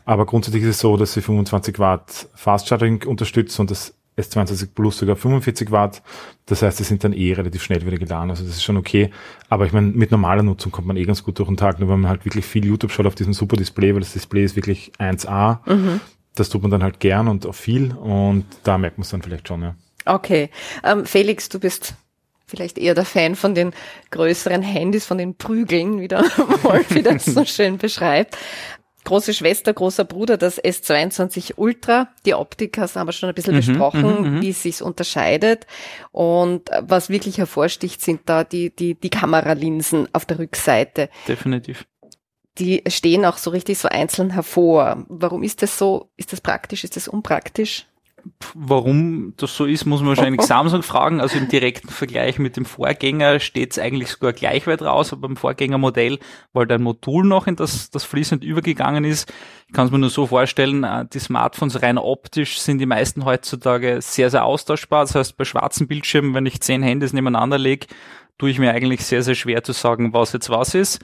Aber 0.06 0.26
grundsätzlich 0.26 0.64
ist 0.64 0.70
es 0.70 0.80
so, 0.80 0.98
dass 0.98 1.14
sie 1.14 1.22
25 1.22 1.78
Watt 1.80 2.28
Fast 2.34 2.68
Charging 2.68 3.04
unterstützen 3.04 3.62
und 3.62 3.72
das 3.72 3.94
S22 4.18 4.70
Plus 4.74 4.98
sogar 4.98 5.16
45 5.16 5.72
Watt. 5.72 6.02
Das 6.46 6.62
heißt, 6.62 6.80
die 6.80 6.84
sind 6.84 7.04
dann 7.04 7.14
eh 7.14 7.34
relativ 7.34 7.64
schnell 7.64 7.86
wieder 7.86 7.98
geladen. 7.98 8.30
Also 8.30 8.44
das 8.44 8.54
ist 8.54 8.64
schon 8.64 8.78
okay. 8.78 9.12
Aber 9.50 9.66
ich 9.66 9.74
meine, 9.74 9.88
mit 9.88 10.12
normaler 10.12 10.44
Nutzung 10.44 10.72
kommt 10.72 10.88
man 10.88 10.98
eh 10.98 11.06
ganz 11.06 11.24
gut 11.24 11.40
durch 11.40 11.48
den 11.48 11.58
Tag. 11.58 11.80
Nur 11.80 11.90
wenn 11.90 12.02
man 12.02 12.10
halt 12.10 12.26
wirklich 12.26 12.46
viel 12.46 12.66
YouTube 12.66 12.92
schaut 12.92 13.06
auf 13.06 13.16
diesem 13.16 13.34
super 13.34 13.56
Display, 13.56 13.94
weil 13.94 14.02
das 14.02 14.14
Display 14.14 14.44
ist 14.44 14.56
wirklich 14.56 14.92
1A. 15.00 15.60
Mhm. 15.72 16.02
Das 16.36 16.50
tut 16.50 16.62
man 16.62 16.72
dann 16.72 16.84
halt 16.84 17.00
gern 17.00 17.28
und 17.28 17.46
auch 17.46 17.56
viel. 17.56 17.94
Und 17.94 18.46
da 18.64 18.78
merkt 18.78 18.98
man 18.98 19.04
es 19.04 19.10
dann 19.10 19.22
vielleicht 19.22 19.48
schon, 19.48 19.62
ja. 19.62 19.76
Okay. 20.06 20.50
Ähm, 20.84 21.06
Felix, 21.06 21.50
du 21.50 21.60
bist 21.60 21.96
vielleicht 22.52 22.78
eher 22.78 22.94
der 22.94 23.06
Fan 23.06 23.36
von 23.36 23.56
den 23.56 23.74
größeren 24.12 24.62
Handys, 24.62 25.06
von 25.06 25.18
den 25.18 25.36
Prügeln, 25.36 26.00
wie 26.00 26.08
der 26.08 26.20
Wolfi 26.64 27.02
das 27.02 27.26
so 27.26 27.46
schön 27.46 27.78
beschreibt 27.80 28.38
große 29.04 29.34
Schwester, 29.34 29.74
großer 29.74 30.06
Bruder, 30.06 30.38
das 30.38 30.62
S22 30.64 31.54
Ultra. 31.58 32.10
Die 32.26 32.34
Optik 32.34 32.78
hast 32.78 32.96
du 32.96 33.00
aber 33.00 33.12
schon 33.12 33.30
ein 33.30 33.36
bisschen 33.36 33.56
mhm, 33.56 33.60
besprochen, 33.60 34.22
mhm, 34.22 34.36
mhm, 34.36 34.42
wie 34.42 34.50
es 34.50 34.64
sich 34.64 34.82
unterscheidet. 34.82 35.66
Und 36.12 36.70
was 36.82 37.10
wirklich 37.10 37.38
hervorsticht, 37.38 38.02
sind 38.02 38.22
da 38.26 38.44
die, 38.44 38.76
die, 38.76 38.96
die 38.96 39.10
Kameralinsen 39.10 40.08
auf 40.14 40.26
der 40.26 40.40
Rückseite. 40.40 41.10
Definitiv. 41.28 41.86
Die 42.58 42.84
stehen 42.88 43.26
auch 43.26 43.38
so 43.38 43.50
richtig 43.50 43.80
so 43.80 43.88
einzeln 43.88 44.32
hervor. 44.32 45.06
Warum 45.08 45.42
ist 45.42 45.62
das 45.62 45.78
so? 45.78 46.12
Ist 46.18 46.34
das 46.34 46.42
praktisch? 46.42 46.84
Ist 46.84 46.96
das 46.96 47.08
unpraktisch? 47.08 47.88
Warum 48.54 49.34
das 49.38 49.56
so 49.56 49.66
ist, 49.66 49.86
muss 49.86 50.02
man 50.02 50.10
wahrscheinlich 50.10 50.42
Samsung 50.48 50.84
fragen. 50.84 51.22
Also 51.22 51.38
im 51.38 51.48
direkten 51.48 51.90
Vergleich 51.90 52.40
mit 52.40 52.58
dem 52.58 52.66
Vorgänger 52.66 53.40
steht 53.40 53.72
es 53.72 53.80
eigentlich 53.80 54.10
sogar 54.10 54.34
gleich 54.34 54.68
weit 54.68 54.82
raus, 54.82 55.12
aber 55.12 55.28
beim 55.28 55.38
Vorgängermodell, 55.38 56.20
weil 56.54 56.68
da 56.68 56.76
ein 56.76 56.84
Modul 56.84 57.26
noch 57.26 57.48
in 57.48 57.56
das, 57.56 57.90
das 57.90 58.04
fließend 58.04 58.44
übergegangen 58.44 59.04
ist. 59.04 59.32
Ich 59.68 59.74
kann 59.74 59.86
es 59.86 59.92
mir 59.92 60.00
nur 60.00 60.10
so 60.10 60.28
vorstellen, 60.28 60.84
äh, 60.84 61.06
die 61.12 61.20
Smartphones 61.20 61.82
rein 61.82 61.98
optisch 61.98 62.60
sind 62.60 62.80
die 62.80 62.86
meisten 62.86 63.26
heutzutage 63.26 64.02
sehr, 64.02 64.30
sehr 64.30 64.46
austauschbar. 64.46 65.06
Das 65.06 65.16
heißt, 65.16 65.38
bei 65.38 65.46
schwarzen 65.46 65.88
Bildschirmen, 65.88 66.34
wenn 66.34 66.46
ich 66.46 66.62
zehn 66.62 66.84
Handys 66.84 67.14
nebeneinander 67.14 67.58
lege, 67.58 67.88
tue 68.38 68.50
ich 68.50 68.60
mir 68.60 68.72
eigentlich 68.72 69.06
sehr, 69.06 69.24
sehr 69.24 69.36
schwer 69.36 69.64
zu 69.64 69.72
sagen, 69.72 70.14
was 70.14 70.34
jetzt 70.34 70.50
was 70.50 70.76
ist. 70.76 71.00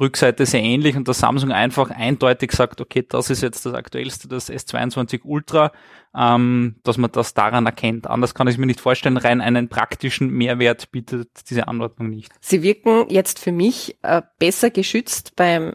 Rückseite 0.00 0.46
sehr 0.46 0.62
ähnlich 0.62 0.96
und 0.96 1.06
der 1.06 1.14
Samsung 1.14 1.52
einfach 1.52 1.90
eindeutig 1.90 2.52
sagt, 2.52 2.80
okay, 2.80 3.04
das 3.06 3.30
ist 3.30 3.42
jetzt 3.42 3.66
das 3.66 3.74
aktuellste, 3.74 4.26
das 4.26 4.50
S22 4.50 5.20
Ultra, 5.24 5.72
ähm, 6.16 6.76
dass 6.82 6.96
man 6.96 7.12
das 7.12 7.34
daran 7.34 7.66
erkennt. 7.66 8.06
Anders 8.06 8.34
kann 8.34 8.48
ich 8.48 8.56
mir 8.56 8.66
nicht 8.66 8.80
vorstellen, 8.80 9.18
rein 9.18 9.40
einen 9.40 9.68
praktischen 9.68 10.30
Mehrwert 10.30 10.90
bietet 10.92 11.28
diese 11.50 11.68
Anordnung 11.68 12.08
nicht. 12.08 12.32
Sie 12.40 12.62
wirken 12.62 13.06
jetzt 13.10 13.38
für 13.38 13.52
mich 13.52 13.98
äh, 14.02 14.22
besser 14.38 14.70
geschützt 14.70 15.36
beim 15.36 15.74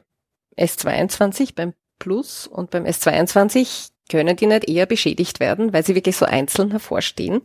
S22, 0.58 1.54
beim 1.56 1.74
Plus 2.00 2.48
und 2.48 2.72
beim 2.72 2.86
S22 2.86 3.90
können 4.10 4.36
die 4.36 4.48
nicht 4.48 4.70
eher 4.70 4.86
beschädigt 4.86 5.40
werden, 5.40 5.74
weil 5.74 5.86
sie 5.86 5.96
wirklich 5.96 6.16
so 6.16 6.26
einzeln 6.26 6.72
hervorstehen? 6.72 7.42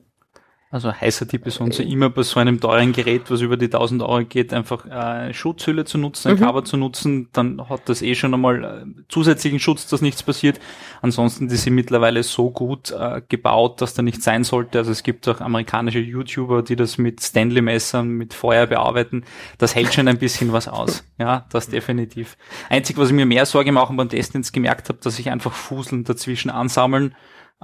Also 0.73 0.91
heißer 0.91 1.29
Tipp 1.29 1.47
ist 1.47 1.61
uns 1.61 1.79
immer 1.81 2.09
bei 2.09 2.23
so 2.23 2.41
einem 2.41 2.59
teuren 2.59 2.95
Gerät, 2.95 3.31
was 3.31 3.43
über 3.43 3.59
die 3.59 3.67
1000 3.67 4.03
Euro 4.03 4.25
geht, 4.25 4.55
einfach 4.55 4.87
äh, 4.87 5.35
Schutzhülle 5.35 5.85
zu 5.85 5.99
nutzen, 5.99 6.29
ein 6.31 6.37
mhm. 6.37 6.41
Cover 6.41 6.65
zu 6.65 6.79
nutzen, 6.79 7.29
dann 7.35 7.69
hat 7.69 7.91
das 7.91 8.01
eh 8.01 8.15
schon 8.15 8.33
einmal 8.33 8.65
äh, 8.65 9.03
zusätzlichen 9.11 9.61
Schutz, 9.61 9.87
dass 9.87 10.01
nichts 10.01 10.23
passiert. 10.23 10.59
Ansonsten 11.03 11.49
die 11.49 11.57
sind 11.57 11.75
mittlerweile 11.75 12.23
so 12.23 12.51
gut 12.51 12.91
äh, 12.91 13.21
gebaut, 13.29 13.83
dass 13.83 13.93
da 13.93 14.01
nichts 14.01 14.25
sein 14.25 14.45
sollte. 14.45 14.79
Also 14.79 14.93
es 14.93 15.03
gibt 15.03 15.29
auch 15.29 15.43
amerikanische 15.43 15.99
YouTuber, 15.99 16.63
die 16.63 16.77
das 16.77 16.97
mit 16.97 17.21
Stanley-Messern, 17.21 18.09
mit 18.09 18.33
Feuer 18.33 18.67
bearbeiten. 18.67 19.25
Das 19.59 19.75
hält 19.75 19.93
schon 19.93 20.09
ein 20.09 20.19
bisschen 20.19 20.53
was 20.53 20.69
aus. 20.69 21.05
Ja, 21.19 21.47
das 21.51 21.69
definitiv. 21.69 22.37
Einzig, 22.69 22.97
was 22.97 23.11
ich 23.11 23.15
mir 23.15 23.27
mehr 23.27 23.47
Sorge 23.47 23.71
machen 23.71 23.97
beim 23.97 24.09
Testen 24.09 24.41
jetzt 24.41 24.53
gemerkt 24.53 24.89
habe, 24.89 24.99
dass 25.01 25.17
sich 25.17 25.31
einfach 25.31 25.53
Fuseln 25.53 26.03
dazwischen 26.03 26.51
ansammeln. 26.51 27.15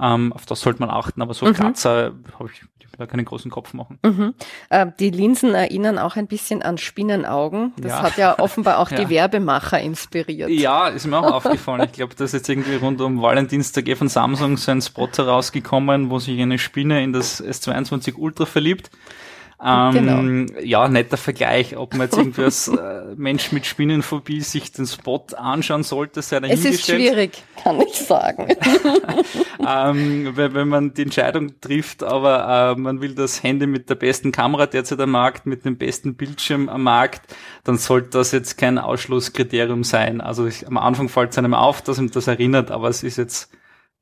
Ähm, 0.01 0.33
auf 0.33 0.45
das 0.45 0.61
sollte 0.61 0.79
man 0.79 0.89
achten, 0.89 1.21
aber 1.21 1.33
so 1.33 1.45
mhm. 1.45 1.53
Kratzer 1.53 2.13
habe 2.37 2.49
ich 2.51 2.63
da 2.99 3.07
keinen 3.07 3.25
großen 3.25 3.49
Kopf 3.49 3.73
machen. 3.73 3.97
Mhm. 4.03 4.33
Äh, 4.69 4.87
die 4.99 5.09
Linsen 5.09 5.55
erinnern 5.55 5.97
auch 5.97 6.17
ein 6.17 6.27
bisschen 6.27 6.61
an 6.61 6.77
Spinnenaugen. 6.77 7.71
Das 7.77 7.91
ja. 7.91 8.01
hat 8.01 8.17
ja 8.17 8.39
offenbar 8.39 8.79
auch 8.79 8.91
ja. 8.91 8.97
die 8.97 9.09
Werbemacher 9.09 9.79
inspiriert. 9.79 10.49
Ja, 10.49 10.89
ist 10.89 11.07
mir 11.07 11.17
auch 11.17 11.31
aufgefallen. 11.31 11.83
Ich 11.85 11.93
glaube, 11.93 12.13
da 12.15 12.25
ist 12.25 12.33
jetzt 12.33 12.49
irgendwie 12.49 12.75
rund 12.75 12.99
um 13.01 13.21
Valentinstag 13.21 13.87
eh 13.87 13.95
von 13.95 14.09
Samsung 14.09 14.57
so 14.57 14.71
ein 14.71 14.81
Spot 14.81 15.09
herausgekommen, 15.15 16.09
wo 16.09 16.19
sich 16.19 16.39
eine 16.41 16.59
Spinne 16.59 17.01
in 17.01 17.13
das 17.13 17.43
S22 17.43 18.15
Ultra 18.15 18.45
verliebt. 18.45 18.91
Ähm, 19.61 20.45
genau. 20.47 20.61
Ja, 20.61 20.87
netter 20.87 21.17
Vergleich, 21.17 21.75
ob 21.75 21.93
man 21.93 22.07
jetzt 22.07 22.17
irgendwie 22.17 22.43
als 22.43 22.67
äh, 22.69 23.13
Mensch 23.17 23.51
mit 23.51 23.65
Spinnenphobie 23.65 24.39
sich 24.39 24.71
den 24.71 24.85
Spot 24.85 25.25
anschauen 25.35 25.83
sollte, 25.83 26.21
sei 26.21 26.37
Es 26.47 26.63
ist 26.63 26.85
schwierig, 26.85 27.43
kann 27.61 27.81
ich 27.81 27.93
sagen. 27.93 28.47
ähm, 29.67 30.31
wenn, 30.35 30.53
wenn, 30.53 30.67
man 30.69 30.93
die 30.93 31.01
Entscheidung 31.01 31.59
trifft, 31.59 32.03
aber 32.03 32.75
äh, 32.77 32.79
man 32.79 33.01
will 33.01 33.15
das 33.15 33.43
Handy 33.43 33.67
mit 33.67 33.89
der 33.89 33.95
besten 33.95 34.31
Kamera 34.31 34.65
derzeit 34.65 35.01
am 35.01 35.11
Markt, 35.11 35.45
mit 35.45 35.65
dem 35.65 35.77
besten 35.77 36.15
Bildschirm 36.15 36.69
am 36.69 36.83
Markt, 36.83 37.35
dann 37.65 37.77
sollte 37.77 38.11
das 38.11 38.31
jetzt 38.31 38.57
kein 38.57 38.77
Ausschlusskriterium 38.77 39.83
sein. 39.83 40.21
Also 40.21 40.47
ich, 40.47 40.67
am 40.67 40.77
Anfang 40.77 41.09
fällt 41.09 41.31
es 41.31 41.37
einem 41.37 41.53
auf, 41.53 41.81
dass 41.81 41.99
ihm 41.99 42.09
das 42.09 42.27
erinnert, 42.27 42.71
aber 42.71 42.87
es 42.87 43.03
ist 43.03 43.17
jetzt 43.17 43.51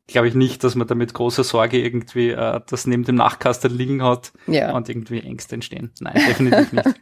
glaube 0.08 0.30
ich 0.30 0.36
nicht, 0.36 0.64
dass 0.64 0.76
man 0.76 0.88
da 0.88 0.96
mit 0.96 1.14
großer 1.14 1.44
Sorge 1.44 1.80
irgendwie 1.80 2.30
äh, 2.30 2.62
das 2.66 2.88
neben 2.88 3.04
dem 3.04 3.16
Nachkasten 3.16 3.76
liegen 3.76 4.02
hat 4.02 4.32
ja. 4.48 4.74
und 4.74 4.88
irgendwie 4.88 5.20
Ängste 5.20 5.56
entstehen. 5.56 5.92
Nein, 6.00 6.16
definitiv 6.28 6.72
nicht. 6.74 6.88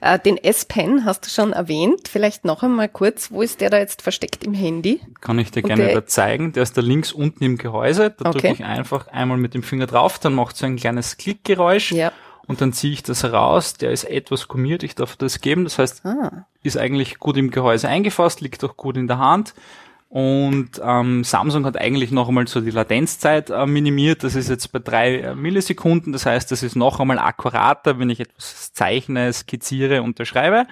Äh, 0.00 0.18
den 0.18 0.36
S-Pen 0.36 1.04
hast 1.04 1.26
du 1.26 1.30
schon 1.30 1.52
erwähnt. 1.52 2.08
Vielleicht 2.08 2.44
noch 2.44 2.62
einmal 2.62 2.88
kurz, 2.88 3.30
wo 3.30 3.42
ist 3.42 3.60
der 3.60 3.70
da 3.70 3.78
jetzt 3.78 4.02
versteckt 4.02 4.42
im 4.42 4.52
Handy? 4.52 5.00
Kann 5.20 5.38
ich 5.38 5.52
dir 5.52 5.62
und 5.62 5.68
gerne 5.68 5.92
da 5.92 6.06
zeigen. 6.06 6.52
Der 6.52 6.64
ist 6.64 6.76
da 6.76 6.80
links 6.80 7.12
unten 7.12 7.44
im 7.44 7.56
Gehäuse. 7.56 8.10
Da 8.10 8.30
okay. 8.30 8.40
drücke 8.40 8.52
ich 8.54 8.64
einfach 8.64 9.06
einmal 9.08 9.38
mit 9.38 9.54
dem 9.54 9.62
Finger 9.62 9.86
drauf, 9.86 10.18
dann 10.18 10.34
macht 10.34 10.56
so 10.56 10.66
ein 10.66 10.76
kleines 10.76 11.18
Klickgeräusch. 11.18 11.92
Ja. 11.92 12.12
Und 12.46 12.60
dann 12.60 12.72
ziehe 12.72 12.92
ich 12.92 13.02
das 13.02 13.22
heraus. 13.22 13.74
Der 13.74 13.92
ist 13.92 14.04
etwas 14.04 14.48
gummiert. 14.48 14.82
Ich 14.82 14.94
darf 14.94 15.16
das 15.16 15.40
geben. 15.40 15.64
Das 15.64 15.78
heißt, 15.78 16.04
ah. 16.04 16.46
ist 16.62 16.76
eigentlich 16.76 17.18
gut 17.18 17.36
im 17.36 17.50
Gehäuse 17.50 17.88
eingefasst, 17.88 18.40
liegt 18.40 18.64
auch 18.64 18.76
gut 18.76 18.96
in 18.96 19.06
der 19.06 19.18
Hand. 19.18 19.54
Und 20.12 20.72
ähm, 20.84 21.24
Samsung 21.24 21.64
hat 21.64 21.78
eigentlich 21.78 22.10
noch 22.10 22.28
einmal 22.28 22.46
so 22.46 22.60
die 22.60 22.68
Latenzzeit 22.70 23.48
äh, 23.48 23.64
minimiert. 23.64 24.22
Das 24.22 24.34
ist 24.34 24.50
jetzt 24.50 24.70
bei 24.70 24.78
drei 24.78 25.20
äh, 25.20 25.34
Millisekunden. 25.34 26.12
Das 26.12 26.26
heißt, 26.26 26.52
das 26.52 26.62
ist 26.62 26.76
noch 26.76 27.00
einmal 27.00 27.18
akkurater, 27.18 27.98
wenn 27.98 28.10
ich 28.10 28.20
etwas 28.20 28.74
zeichne, 28.74 29.32
skizziere, 29.32 30.02
unterschreibe. 30.02 30.66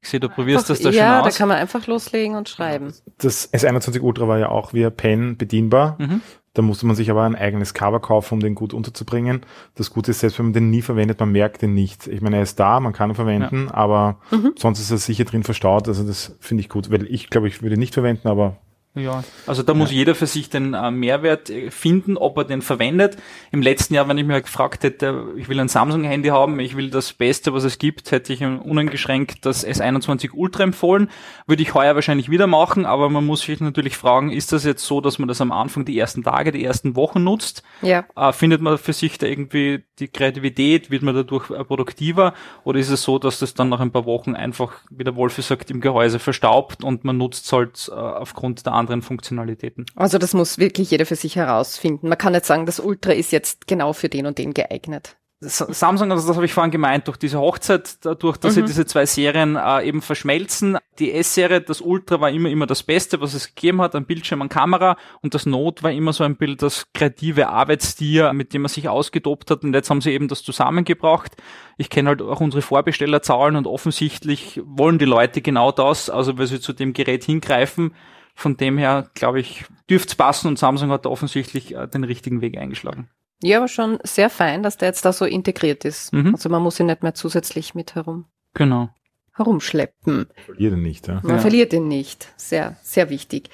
Ich 0.00 0.08
sehe, 0.08 0.18
du 0.18 0.28
probierst 0.28 0.68
das 0.68 0.80
da 0.80 0.90
ja, 0.90 0.94
schon 0.94 1.02
aus. 1.04 1.16
Ja, 1.16 1.22
da 1.22 1.30
kann 1.30 1.48
man 1.48 1.58
einfach 1.58 1.86
loslegen 1.86 2.34
und 2.34 2.48
schreiben. 2.48 2.92
Das 3.18 3.52
S21 3.52 4.00
Ultra 4.00 4.26
war 4.26 4.40
ja 4.40 4.48
auch 4.48 4.72
via 4.72 4.90
Pen 4.90 5.36
bedienbar. 5.36 5.94
Mhm. 6.00 6.20
Da 6.54 6.62
musste 6.62 6.84
man 6.84 6.96
sich 6.96 7.08
aber 7.08 7.22
ein 7.22 7.36
eigenes 7.36 7.74
Cover 7.74 8.00
kaufen, 8.00 8.34
um 8.34 8.40
den 8.40 8.56
gut 8.56 8.74
unterzubringen. 8.74 9.42
Das 9.76 9.90
Gute 9.90 10.10
ist, 10.10 10.18
selbst 10.18 10.40
wenn 10.40 10.46
man 10.46 10.54
den 10.54 10.70
nie 10.70 10.82
verwendet, 10.82 11.20
man 11.20 11.30
merkt 11.30 11.62
den 11.62 11.72
nicht. 11.72 12.08
Ich 12.08 12.20
meine, 12.20 12.34
er 12.34 12.42
ist 12.42 12.58
da, 12.58 12.80
man 12.80 12.92
kann 12.92 13.10
ihn 13.10 13.14
verwenden, 13.14 13.66
ja. 13.68 13.74
aber 13.74 14.18
mhm. 14.32 14.54
sonst 14.58 14.80
ist 14.80 14.90
er 14.90 14.98
sicher 14.98 15.24
drin 15.24 15.44
verstaut. 15.44 15.86
Also 15.86 16.02
das 16.02 16.36
finde 16.40 16.62
ich 16.62 16.68
gut, 16.68 16.90
weil 16.90 17.06
ich 17.06 17.30
glaube, 17.30 17.46
ich 17.46 17.62
würde 17.62 17.76
ihn 17.76 17.78
nicht 17.78 17.94
verwenden, 17.94 18.26
aber 18.26 18.56
ja, 18.94 19.24
also 19.46 19.62
da 19.62 19.72
muss 19.72 19.90
ja. 19.90 19.96
jeder 19.96 20.14
für 20.14 20.26
sich 20.26 20.50
den 20.50 20.74
äh, 20.74 20.90
Mehrwert 20.90 21.48
äh, 21.48 21.70
finden, 21.70 22.18
ob 22.18 22.36
er 22.36 22.44
den 22.44 22.60
verwendet. 22.60 23.16
Im 23.50 23.62
letzten 23.62 23.94
Jahr, 23.94 24.06
wenn 24.06 24.18
ich 24.18 24.26
mir 24.26 24.42
gefragt 24.42 24.84
hätte, 24.84 25.28
ich 25.36 25.48
will 25.48 25.58
ein 25.60 25.68
Samsung-Handy 25.68 26.28
haben, 26.28 26.60
ich 26.60 26.76
will 26.76 26.90
das 26.90 27.14
Beste, 27.14 27.54
was 27.54 27.64
es 27.64 27.78
gibt, 27.78 28.10
hätte 28.10 28.34
ich 28.34 28.42
uneingeschränkt 28.42 29.46
das 29.46 29.66
S21 29.66 30.32
Ultra 30.34 30.64
empfohlen. 30.64 31.08
Würde 31.46 31.62
ich 31.62 31.72
heuer 31.72 31.94
wahrscheinlich 31.94 32.28
wieder 32.28 32.46
machen, 32.46 32.84
aber 32.84 33.08
man 33.08 33.24
muss 33.24 33.40
sich 33.40 33.60
natürlich 33.60 33.96
fragen, 33.96 34.30
ist 34.30 34.52
das 34.52 34.64
jetzt 34.64 34.84
so, 34.84 35.00
dass 35.00 35.18
man 35.18 35.26
das 35.26 35.40
am 35.40 35.52
Anfang 35.52 35.86
die 35.86 35.98
ersten 35.98 36.22
Tage, 36.22 36.52
die 36.52 36.62
ersten 36.62 36.94
Wochen 36.94 37.24
nutzt? 37.24 37.62
Ja. 37.80 38.04
Äh, 38.14 38.32
findet 38.34 38.60
man 38.60 38.76
für 38.76 38.92
sich 38.92 39.16
da 39.16 39.26
irgendwie 39.26 39.84
die 40.00 40.08
Kreativität, 40.08 40.90
wird 40.90 41.02
man 41.02 41.14
dadurch 41.14 41.50
äh, 41.50 41.64
produktiver? 41.64 42.34
Oder 42.64 42.78
ist 42.78 42.90
es 42.90 43.02
so, 43.02 43.18
dass 43.18 43.38
das 43.38 43.54
dann 43.54 43.70
nach 43.70 43.80
ein 43.80 43.90
paar 43.90 44.04
Wochen 44.04 44.34
einfach, 44.34 44.74
wie 44.90 45.04
der 45.04 45.16
Wolf 45.16 45.42
sagt, 45.42 45.70
im 45.70 45.80
Gehäuse 45.80 46.18
verstaubt 46.18 46.84
und 46.84 47.04
man 47.04 47.16
nutzt 47.16 47.46
es 47.46 47.52
halt 47.52 47.90
äh, 47.90 47.94
aufgrund 47.94 48.66
der 48.66 48.81
anderen 48.82 49.02
Funktionalitäten. 49.02 49.86
Also 49.96 50.18
das 50.18 50.34
muss 50.34 50.58
wirklich 50.58 50.90
jeder 50.90 51.06
für 51.06 51.16
sich 51.16 51.36
herausfinden. 51.36 52.08
Man 52.08 52.18
kann 52.18 52.32
nicht 52.32 52.46
sagen, 52.46 52.66
das 52.66 52.80
Ultra 52.80 53.12
ist 53.12 53.32
jetzt 53.32 53.66
genau 53.66 53.92
für 53.92 54.08
den 54.08 54.26
und 54.26 54.38
den 54.38 54.52
geeignet. 54.52 55.16
Samsung, 55.44 56.12
also 56.12 56.26
das 56.26 56.36
habe 56.36 56.46
ich 56.46 56.52
vorhin 56.52 56.70
gemeint, 56.70 57.08
durch 57.08 57.16
diese 57.16 57.40
Hochzeit, 57.40 58.04
dadurch, 58.04 58.36
dass 58.36 58.54
mhm. 58.54 58.60
sie 58.60 58.66
diese 58.66 58.86
zwei 58.86 59.06
Serien 59.06 59.56
äh, 59.56 59.82
eben 59.82 60.00
verschmelzen. 60.00 60.78
Die 61.00 61.12
S-Serie, 61.12 61.60
das 61.60 61.80
Ultra 61.80 62.20
war 62.20 62.30
immer 62.30 62.48
immer 62.48 62.66
das 62.66 62.84
Beste, 62.84 63.20
was 63.20 63.34
es 63.34 63.54
gegeben 63.54 63.82
hat, 63.82 63.96
ein 63.96 64.04
Bildschirm, 64.04 64.40
an 64.40 64.48
Kamera 64.48 64.96
und 65.20 65.34
das 65.34 65.44
Note 65.44 65.82
war 65.82 65.90
immer 65.90 66.12
so 66.12 66.22
ein 66.22 66.36
Bild, 66.36 66.62
das 66.62 66.86
kreative 66.94 67.48
Arbeitstier, 67.48 68.32
mit 68.32 68.54
dem 68.54 68.62
man 68.62 68.68
sich 68.68 68.88
ausgetobt 68.88 69.50
hat 69.50 69.64
und 69.64 69.74
jetzt 69.74 69.90
haben 69.90 70.00
sie 70.00 70.12
eben 70.12 70.28
das 70.28 70.44
zusammengebracht. 70.44 71.32
Ich 71.76 71.90
kenne 71.90 72.10
halt 72.10 72.22
auch 72.22 72.40
unsere 72.40 72.62
Vorbestellerzahlen 72.62 73.56
und 73.56 73.66
offensichtlich 73.66 74.60
wollen 74.64 74.98
die 74.98 75.06
Leute 75.06 75.42
genau 75.42 75.72
das, 75.72 76.08
also 76.08 76.38
weil 76.38 76.46
sie 76.46 76.60
zu 76.60 76.72
dem 76.72 76.92
Gerät 76.92 77.24
hingreifen, 77.24 77.94
von 78.34 78.56
dem 78.56 78.78
her, 78.78 79.10
glaube 79.14 79.40
ich, 79.40 79.64
dürfte 79.88 80.10
es 80.10 80.14
passen 80.14 80.48
und 80.48 80.58
Samsung 80.58 80.90
hat 80.90 81.04
da 81.04 81.10
offensichtlich 81.10 81.74
äh, 81.74 81.86
den 81.86 82.04
richtigen 82.04 82.40
Weg 82.40 82.58
eingeschlagen. 82.58 83.08
Ja, 83.42 83.58
aber 83.58 83.68
schon 83.68 83.98
sehr 84.04 84.30
fein, 84.30 84.62
dass 84.62 84.76
der 84.76 84.88
jetzt 84.88 85.04
da 85.04 85.12
so 85.12 85.24
integriert 85.24 85.84
ist. 85.84 86.12
Mhm. 86.12 86.34
Also 86.34 86.48
man 86.48 86.62
muss 86.62 86.78
ihn 86.78 86.86
nicht 86.86 87.02
mehr 87.02 87.14
zusätzlich 87.14 87.74
mit 87.74 87.94
herum. 87.94 88.26
Genau. 88.54 88.90
Herumschleppen. 89.34 90.14
Man 90.16 90.44
verliert 90.44 90.72
ihn 90.74 90.82
nicht, 90.82 91.08
ja. 91.08 91.20
Man 91.22 91.36
ja. 91.36 91.38
verliert 91.38 91.72
ihn 91.72 91.88
nicht. 91.88 92.28
Sehr, 92.36 92.76
sehr 92.82 93.10
wichtig. 93.10 93.50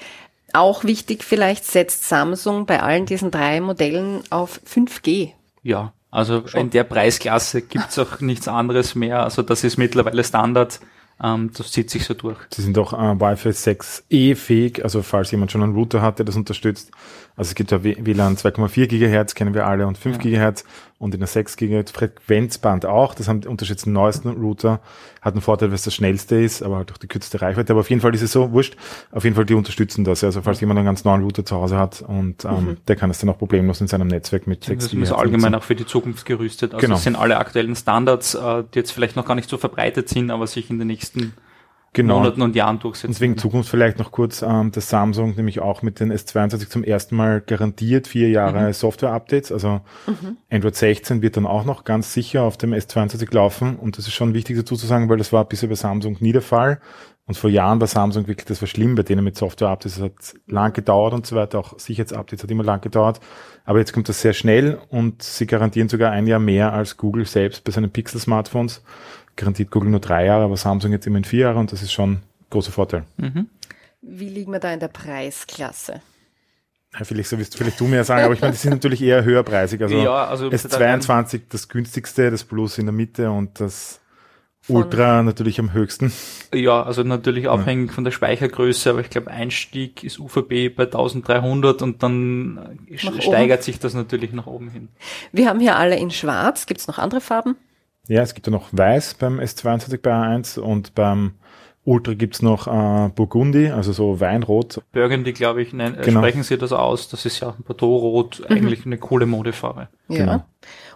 Auch 0.53 0.85
wichtig 0.85 1.25
vielleicht 1.25 1.65
setzt 1.65 2.09
Samsung 2.09 2.67
bei 2.67 2.83
allen 2.83 3.07
diesen 3.07 3.31
drei 3.31 3.61
Modellen 3.61 4.23
auf 4.31 4.61
5G. 4.67 5.33
Ja, 5.63 5.93
also 6.11 6.47
Schon. 6.47 6.63
in 6.63 6.71
der 6.71 6.85
Preisklasse 6.85 7.63
gibt's 7.63 7.99
auch 7.99 8.21
nichts 8.21 8.49
anderes 8.49 8.95
mehr. 8.95 9.23
Also 9.23 9.43
das 9.43 9.65
ist 9.65 9.77
mittlerweile 9.77 10.25
Standard. 10.25 10.81
Ähm, 11.23 11.51
das 11.57 11.73
zieht 11.73 11.91
sich 11.91 12.05
so 12.05 12.15
durch. 12.15 12.39
Sie 12.53 12.63
sind 12.63 12.79
auch 12.79 12.93
äh, 12.93 13.21
Wi-Fi 13.21 13.49
6E 13.49 14.37
fähig, 14.37 14.85
also 14.85 15.03
falls 15.03 15.31
jemand 15.31 15.51
schon 15.51 15.63
einen 15.63 15.75
Router 15.75 16.01
hat, 16.01 16.19
der 16.19 16.27
das 16.27 16.37
unterstützt. 16.37 16.91
Also 17.39 17.51
es 17.51 17.55
gibt 17.55 17.71
ja 17.71 17.85
WLAN 17.85 18.37
2,4 18.37 18.89
Gigahertz, 18.89 19.35
kennen 19.37 19.55
wir 19.55 19.65
alle, 19.65 19.87
und 19.87 19.97
5 19.97 20.17
ja. 20.17 20.23
Gigahertz 20.23 20.65
und 20.99 21.15
in 21.15 21.21
der 21.21 21.29
6 21.29 21.57
Gigahertz 21.57 21.93
Frequenzband 21.93 22.85
auch. 22.85 23.15
Das 23.15 23.29
haben 23.29 23.43
die 23.43 23.47
unterschätzten 23.49 23.93
neuesten 23.93 24.29
Router. 24.31 24.81
Hat 25.23 25.35
einen 25.35 25.43
Vorteil, 25.43 25.69
weil 25.69 25.77
es 25.77 25.83
das 25.83 25.95
schnellste 25.95 26.35
ist, 26.37 26.63
aber 26.63 26.79
halt 26.79 26.91
auch 26.93 26.97
die 26.97 27.07
kürzeste 27.07 27.41
Reichweite. 27.41 27.73
Aber 27.73 27.81
auf 27.81 27.91
jeden 27.91 28.03
Fall 28.03 28.13
ist 28.13 28.23
es 28.23 28.33
so, 28.33 28.51
wurscht. 28.51 28.77
Auf 29.13 29.23
jeden 29.23 29.37
Fall, 29.37 29.45
die 29.45 29.55
unterstützen 29.55 30.03
das. 30.03 30.25
Also 30.25 30.43
falls 30.43 30.61
jemand 30.61 30.79
einen 30.79 30.87
ganz 30.87 31.05
neuen 31.05 31.23
Router 31.23 31.45
zu 31.45 31.55
Hause 31.55 31.79
hat 31.79 32.03
und 32.03 32.45
ähm, 32.45 32.51
mhm. 32.51 32.77
der 32.89 32.97
kann 32.97 33.11
es 33.11 33.19
dann 33.19 33.31
auch 33.31 33.39
problemlos 33.39 33.81
in 33.81 33.87
seinem 33.87 34.09
Netzwerk 34.09 34.49
mit 34.49 34.65
6 34.65 34.91
Das 34.91 34.93
ist 34.93 35.13
allgemein 35.13 35.55
auch 35.55 35.63
für 35.63 35.77
die 35.77 35.87
Zukunft 35.87 36.27
gerüstet. 36.27 36.75
Also 36.75 36.85
genau. 36.85 36.97
das 36.97 37.05
sind 37.05 37.15
alle 37.15 37.39
aktuellen 37.39 37.77
Standards, 37.77 38.35
äh, 38.35 38.65
die 38.75 38.81
jetzt 38.81 38.91
vielleicht 38.91 39.15
noch 39.15 39.25
gar 39.25 39.37
nicht 39.37 39.49
so 39.49 39.59
verbreitet 39.59 40.09
sind, 40.09 40.33
aber 40.33 40.49
sich 40.49 40.71
in 40.71 40.81
den 40.81 40.89
nächsten 40.89 41.08
genau. 41.93 42.19
Monaten 42.19 42.43
und 42.43 42.57
Jahren 42.57 42.79
durchsetzen. 42.79 43.13
Deswegen 43.13 43.39
Zukunft 43.39 43.69
vielleicht 43.69 43.99
noch 43.99 44.13
kurz, 44.13 44.43
ähm, 44.43 44.71
dass 44.73 44.89
Samsung 44.89 45.35
nämlich 45.37 45.61
auch 45.61 45.83
mit 45.83 46.01
den 46.01 46.13
S22 46.13 46.69
zum 46.69 46.85
ersten 46.85 47.17
Mal 47.17 47.41
garantiert 47.41 48.09
vier 48.09 48.31
Jahre 48.31 48.69
mhm. 48.69 48.73
Software-Updates. 48.73 49.53
Also 49.53 49.81
mhm. 50.07 50.37
Android 50.51 50.77
16 50.77 51.23
wird 51.23 51.37
dann 51.37 51.47
auch 51.47 51.65
noch 51.65 51.85
ganz 51.85 52.13
sicher 52.13 52.43
auf 52.43 52.57
dem 52.57 52.73
S22 52.73 53.35
laufen. 53.35 53.77
Und 53.77 53.99
das 53.99 54.07
ist 54.07 54.15
schon 54.15 54.35
wichtig 54.35 54.57
dazu 54.57 54.77
zu 54.77 54.87
sagen, 54.87 55.09
weil 55.09 55.19
das 55.19 55.33
war 55.33 55.45
bisher 55.45 55.69
bei 55.69 55.75
Samsung 55.75 56.17
nie 56.21 56.33
der 56.33 56.43
Fall. 56.43 56.81
Und 57.27 57.37
vor 57.37 57.51
Jahren 57.51 57.79
war 57.79 57.87
Samsung 57.87 58.27
wirklich, 58.27 58.47
das 58.47 58.63
war 58.63 58.69
schlimm 58.69 58.95
bei 58.95 59.03
denen 59.03 59.23
mit 59.23 59.37
Software-Updates. 59.37 59.99
Es 59.99 60.03
hat 60.03 60.35
lang 60.47 60.73
gedauert 60.73 61.13
und 61.13 61.27
so 61.27 61.37
weiter. 61.37 61.59
Auch 61.59 61.79
Sicherheitsupdates 61.79 62.43
hat 62.43 62.51
immer 62.51 62.65
lang 62.65 62.81
gedauert. 62.81 63.21
Aber 63.67 63.81
jetzt 63.81 63.93
kommt 63.93 64.09
das 64.09 64.23
sehr 64.23 64.33
schnell 64.33 64.79
und 64.89 65.23
sie 65.23 65.47
garantieren 65.47 65.91
sogar 65.91 66.11
ein 66.11 66.27
Jahr 66.27 66.39
mehr 66.39 66.73
als 66.73 66.97
Google 66.97 67.27
selbst 67.27 67.65
bei 67.65 67.73
seinen 67.73 67.91
Pixel-Smartphones 67.91 68.83
garantiert 69.39 69.71
Google 69.71 69.91
nur 69.91 70.01
drei 70.01 70.27
Jahre, 70.27 70.45
aber 70.45 70.57
Samsung 70.57 70.93
jetzt 70.93 71.07
immerhin 71.07 71.25
vier 71.25 71.41
Jahre 71.41 71.59
und 71.59 71.73
das 71.73 71.83
ist 71.83 71.93
schon 71.93 72.13
ein 72.13 72.23
großer 72.51 72.73
Vorteil. 72.73 73.05
Mhm. 73.17 73.49
Wie 74.03 74.29
liegen 74.29 74.53
wir 74.53 74.61
da 74.61 74.73
in 74.73 74.81
der 74.81 74.89
Preisklasse? 74.89 76.03
Ja, 76.99 77.05
vielleicht, 77.05 77.29
so 77.29 77.39
wirst 77.39 77.57
vielleicht 77.57 77.81
du 77.81 77.87
mir 77.87 78.03
sagen, 78.05 78.25
aber 78.25 78.35
ich 78.35 78.41
meine, 78.41 78.53
die 78.53 78.59
sind 78.59 78.71
natürlich 78.71 79.03
eher 79.03 79.25
höherpreisig. 79.25 79.81
Also, 79.83 79.97
ja, 79.97 80.27
also 80.27 80.49
S22 80.49 81.43
das 81.49 81.69
günstigste, 81.69 82.31
das 82.31 82.45
Plus 82.45 82.79
in 82.79 82.87
der 82.87 82.93
Mitte 82.93 83.31
und 83.31 83.61
das 83.61 84.01
Ultra 84.69 85.23
natürlich 85.23 85.59
am 85.61 85.73
höchsten. 85.73 86.13
Ja, 86.53 86.83
also 86.83 87.03
natürlich 87.03 87.49
abhängig 87.49 87.91
ja. 87.91 87.95
von 87.95 88.05
der 88.05 88.11
Speichergröße, 88.11 88.91
aber 88.91 89.01
ich 89.01 89.11
glaube 89.11 89.31
Einstieg 89.31 90.03
ist 90.03 90.19
UVB 90.19 90.75
bei 90.75 90.85
1300 90.85 91.83
und 91.83 92.03
dann 92.03 92.79
steigert 92.97 93.61
oben. 93.61 93.63
sich 93.63 93.79
das 93.79 93.95
natürlich 93.95 94.33
nach 94.33 94.47
oben 94.47 94.71
hin. 94.71 94.89
Wir 95.33 95.49
haben 95.49 95.61
hier 95.61 95.77
alle 95.77 95.97
in 95.97 96.11
schwarz. 96.11 96.67
Gibt 96.67 96.81
es 96.81 96.89
noch 96.89 96.99
andere 96.99 97.21
Farben? 97.21 97.57
Ja, 98.09 98.23
es 98.23 98.35
gibt 98.35 98.47
ja 98.47 98.51
noch 98.51 98.69
weiß 98.73 99.15
beim 99.15 99.39
S22 99.39 100.01
bei 100.01 100.11
A1 100.11 100.59
und 100.59 100.95
beim 100.95 101.35
Ultra 101.85 102.15
gibt's 102.15 102.43
noch 102.43 102.67
äh, 102.67 103.09
Burgundi, 103.15 103.69
also 103.69 103.93
so 103.93 104.21
Weinrot. 104.21 104.83
Burgundy, 104.93 105.33
glaube 105.33 105.63
ich, 105.63 105.73
nein, 105.73 105.97
genau. 106.03 106.21
sprechen 106.21 106.43
Sie 106.43 106.59
das 106.59 106.73
aus. 106.73 107.09
Das 107.09 107.25
ist 107.25 107.41
ja 107.41 107.55
Bordeaux-Rot, 107.65 108.41
mhm. 108.41 108.57
eigentlich 108.57 108.85
eine 108.85 108.99
coole 108.99 109.27
Modefarbe. 109.27 109.89
Ja. 110.09 110.19
Genau. 110.19 110.45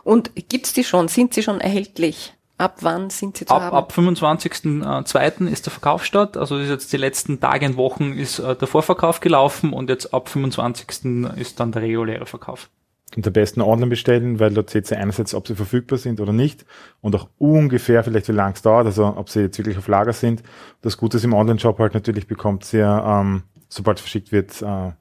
Und 0.04 0.32
gibt's 0.34 0.72
die 0.72 0.84
schon? 0.84 1.08
Sind 1.08 1.32
sie 1.32 1.42
schon 1.42 1.60
erhältlich? 1.60 2.34
Ab 2.58 2.76
wann 2.80 3.10
sind 3.10 3.38
sie 3.38 3.46
zu 3.46 3.54
ab, 3.54 3.62
haben? 3.62 3.76
Ab 3.76 3.92
25.02. 3.96 5.48
ist 5.48 5.66
der 5.66 5.72
Verkauf 5.72 6.04
statt. 6.04 6.36
Also 6.36 6.58
ist 6.58 6.68
jetzt 6.68 6.92
die 6.92 6.98
letzten 6.98 7.40
Tage 7.40 7.66
und 7.66 7.76
Wochen 7.76 8.12
ist 8.12 8.38
äh, 8.38 8.54
der 8.54 8.68
Vorverkauf 8.68 9.20
gelaufen 9.20 9.72
und 9.72 9.88
jetzt 9.88 10.12
ab 10.12 10.28
25. 10.28 11.34
ist 11.36 11.58
dann 11.58 11.72
der 11.72 11.82
reguläre 11.82 12.26
Verkauf. 12.26 12.68
Am 13.16 13.32
besten 13.32 13.60
online 13.60 13.88
bestellen, 13.88 14.40
weil 14.40 14.54
dort 14.54 14.70
seht 14.70 14.90
ihr 14.90 14.98
einerseits, 14.98 15.34
ob 15.34 15.46
sie 15.46 15.54
verfügbar 15.54 15.98
sind 15.98 16.20
oder 16.20 16.32
nicht 16.32 16.64
und 17.00 17.14
auch 17.14 17.28
ungefähr 17.38 18.02
vielleicht 18.04 18.28
wie 18.28 18.32
lang 18.32 18.54
es 18.54 18.62
dauert, 18.62 18.86
also 18.86 19.06
ob 19.16 19.28
sie 19.28 19.40
jetzt 19.40 19.58
wirklich 19.58 19.76
auf 19.76 19.88
Lager 19.88 20.12
sind. 20.12 20.42
Das 20.80 20.96
Gute 20.96 21.18
ist 21.18 21.24
im 21.24 21.34
Online-Shop 21.34 21.78
halt 21.78 21.94
natürlich 21.94 22.26
bekommt 22.26 22.72
ihr, 22.72 23.04
ähm, 23.06 23.42
sobald 23.68 23.98
es 23.98 24.02
verschickt 24.02 24.32
wird, 24.32 24.62
äh, 24.62 24.92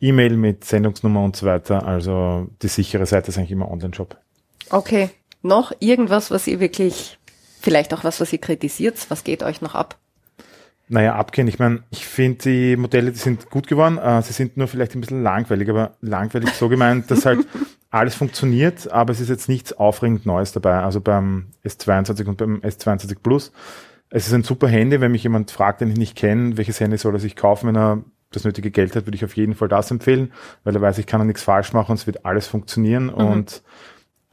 E-Mail 0.00 0.36
mit 0.36 0.64
Sendungsnummer 0.64 1.22
und 1.22 1.36
so 1.36 1.46
weiter. 1.46 1.86
Also 1.86 2.48
die 2.62 2.68
sichere 2.68 3.06
Seite 3.06 3.28
ist 3.28 3.38
eigentlich 3.38 3.52
immer 3.52 3.70
Online-Shop. 3.70 4.16
Okay. 4.70 5.10
Noch 5.42 5.72
irgendwas, 5.80 6.30
was 6.30 6.46
ihr 6.46 6.58
wirklich, 6.58 7.18
vielleicht 7.60 7.92
auch 7.92 8.02
was, 8.02 8.20
was 8.20 8.32
ihr 8.32 8.40
kritisiert? 8.40 8.96
Was 9.10 9.24
geht 9.24 9.42
euch 9.42 9.60
noch 9.60 9.74
ab? 9.74 9.98
Naja, 10.88 11.14
abgehen. 11.14 11.48
Ich 11.48 11.58
meine, 11.58 11.82
ich 11.90 12.06
finde 12.06 12.38
die 12.44 12.76
Modelle, 12.76 13.10
die 13.10 13.18
sind 13.18 13.48
gut 13.50 13.66
geworden. 13.66 13.98
Äh, 13.98 14.20
sie 14.22 14.32
sind 14.34 14.56
nur 14.56 14.68
vielleicht 14.68 14.94
ein 14.94 15.00
bisschen 15.00 15.22
langweilig, 15.22 15.70
aber 15.70 15.96
langweilig 16.00 16.50
so 16.50 16.68
gemeint, 16.68 17.10
dass 17.10 17.24
halt 17.24 17.46
alles 17.90 18.14
funktioniert, 18.14 18.90
aber 18.90 19.12
es 19.12 19.20
ist 19.20 19.28
jetzt 19.30 19.48
nichts 19.48 19.72
aufregend 19.72 20.26
Neues 20.26 20.52
dabei. 20.52 20.80
Also 20.80 21.00
beim 21.00 21.46
S22 21.64 22.26
und 22.26 22.36
beim 22.36 22.60
S22 22.60 23.16
Plus. 23.22 23.52
Es 24.10 24.26
ist 24.26 24.34
ein 24.34 24.42
super 24.42 24.68
Handy. 24.68 25.00
Wenn 25.00 25.12
mich 25.12 25.22
jemand 25.22 25.50
fragt, 25.50 25.80
den 25.80 25.90
ich 25.90 25.96
nicht 25.96 26.16
kenne, 26.16 26.56
welches 26.56 26.80
Handy 26.80 26.98
soll 26.98 27.14
er 27.14 27.20
sich 27.20 27.34
kaufen, 27.34 27.68
wenn 27.68 27.76
er 27.76 28.04
das 28.30 28.44
nötige 28.44 28.70
Geld 28.70 28.94
hat, 28.94 29.06
würde 29.06 29.16
ich 29.16 29.24
auf 29.24 29.36
jeden 29.36 29.54
Fall 29.54 29.68
das 29.68 29.90
empfehlen, 29.90 30.32
weil 30.64 30.74
er 30.74 30.82
weiß, 30.82 30.98
ich 30.98 31.06
kann 31.06 31.20
da 31.20 31.24
nichts 31.24 31.42
falsch 31.42 31.72
machen 31.72 31.92
und 31.92 31.98
es 31.98 32.06
wird 32.06 32.26
alles 32.26 32.46
funktionieren 32.46 33.06
mhm. 33.06 33.12
und 33.14 33.62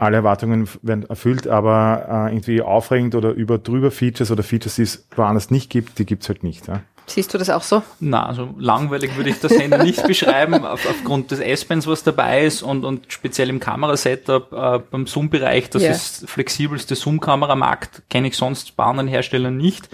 alle 0.02 0.18
Erwartungen 0.18 0.68
werden 0.82 1.08
erfüllt, 1.08 1.48
aber 1.48 2.28
äh, 2.30 2.34
irgendwie 2.34 2.62
aufregend 2.62 3.14
oder 3.14 3.32
über 3.32 3.60
drüber 3.60 3.92
Features 3.92 4.32
oder 4.32 4.42
Features, 4.42 4.76
die 4.76 4.82
es 4.82 5.06
woanders 5.16 5.52
nicht 5.52 5.70
gibt, 5.70 6.00
die 6.00 6.06
gibt's 6.08 6.28
halt 6.28 6.44
nicht. 6.44 6.68
Ja. 6.68 6.82
Siehst 7.06 7.34
du 7.34 7.38
das 7.38 7.52
auch 7.52 7.62
so? 7.62 7.84
Na, 8.00 8.26
also 8.26 8.56
langweilig 8.58 9.16
würde 9.16 9.30
ich 9.30 9.40
das 9.40 9.52
Handy 9.52 9.78
nicht 9.78 10.06
beschreiben, 10.08 10.54
auf, 10.66 10.90
aufgrund 10.90 11.30
des 11.30 11.40
S-Bands, 11.40 11.86
was 11.86 12.04
dabei 12.04 12.46
ist 12.46 12.64
und, 12.64 12.84
und 12.84 13.12
speziell 13.12 13.50
im 13.50 13.60
Kamerasetup 13.60 14.52
äh, 14.52 14.80
beim 14.90 15.06
Zoom-Bereich, 15.06 15.70
das 15.70 15.84
yeah. 15.84 15.92
ist 15.92 16.28
flexibelste 16.28 16.96
Zoom-Kameramarkt, 16.96 18.02
kenne 18.10 18.28
ich 18.28 18.38
sonst 18.38 18.76
bei 18.76 18.84
anderen 18.84 19.08
Herstellern 19.08 19.58
nicht. 19.58 19.88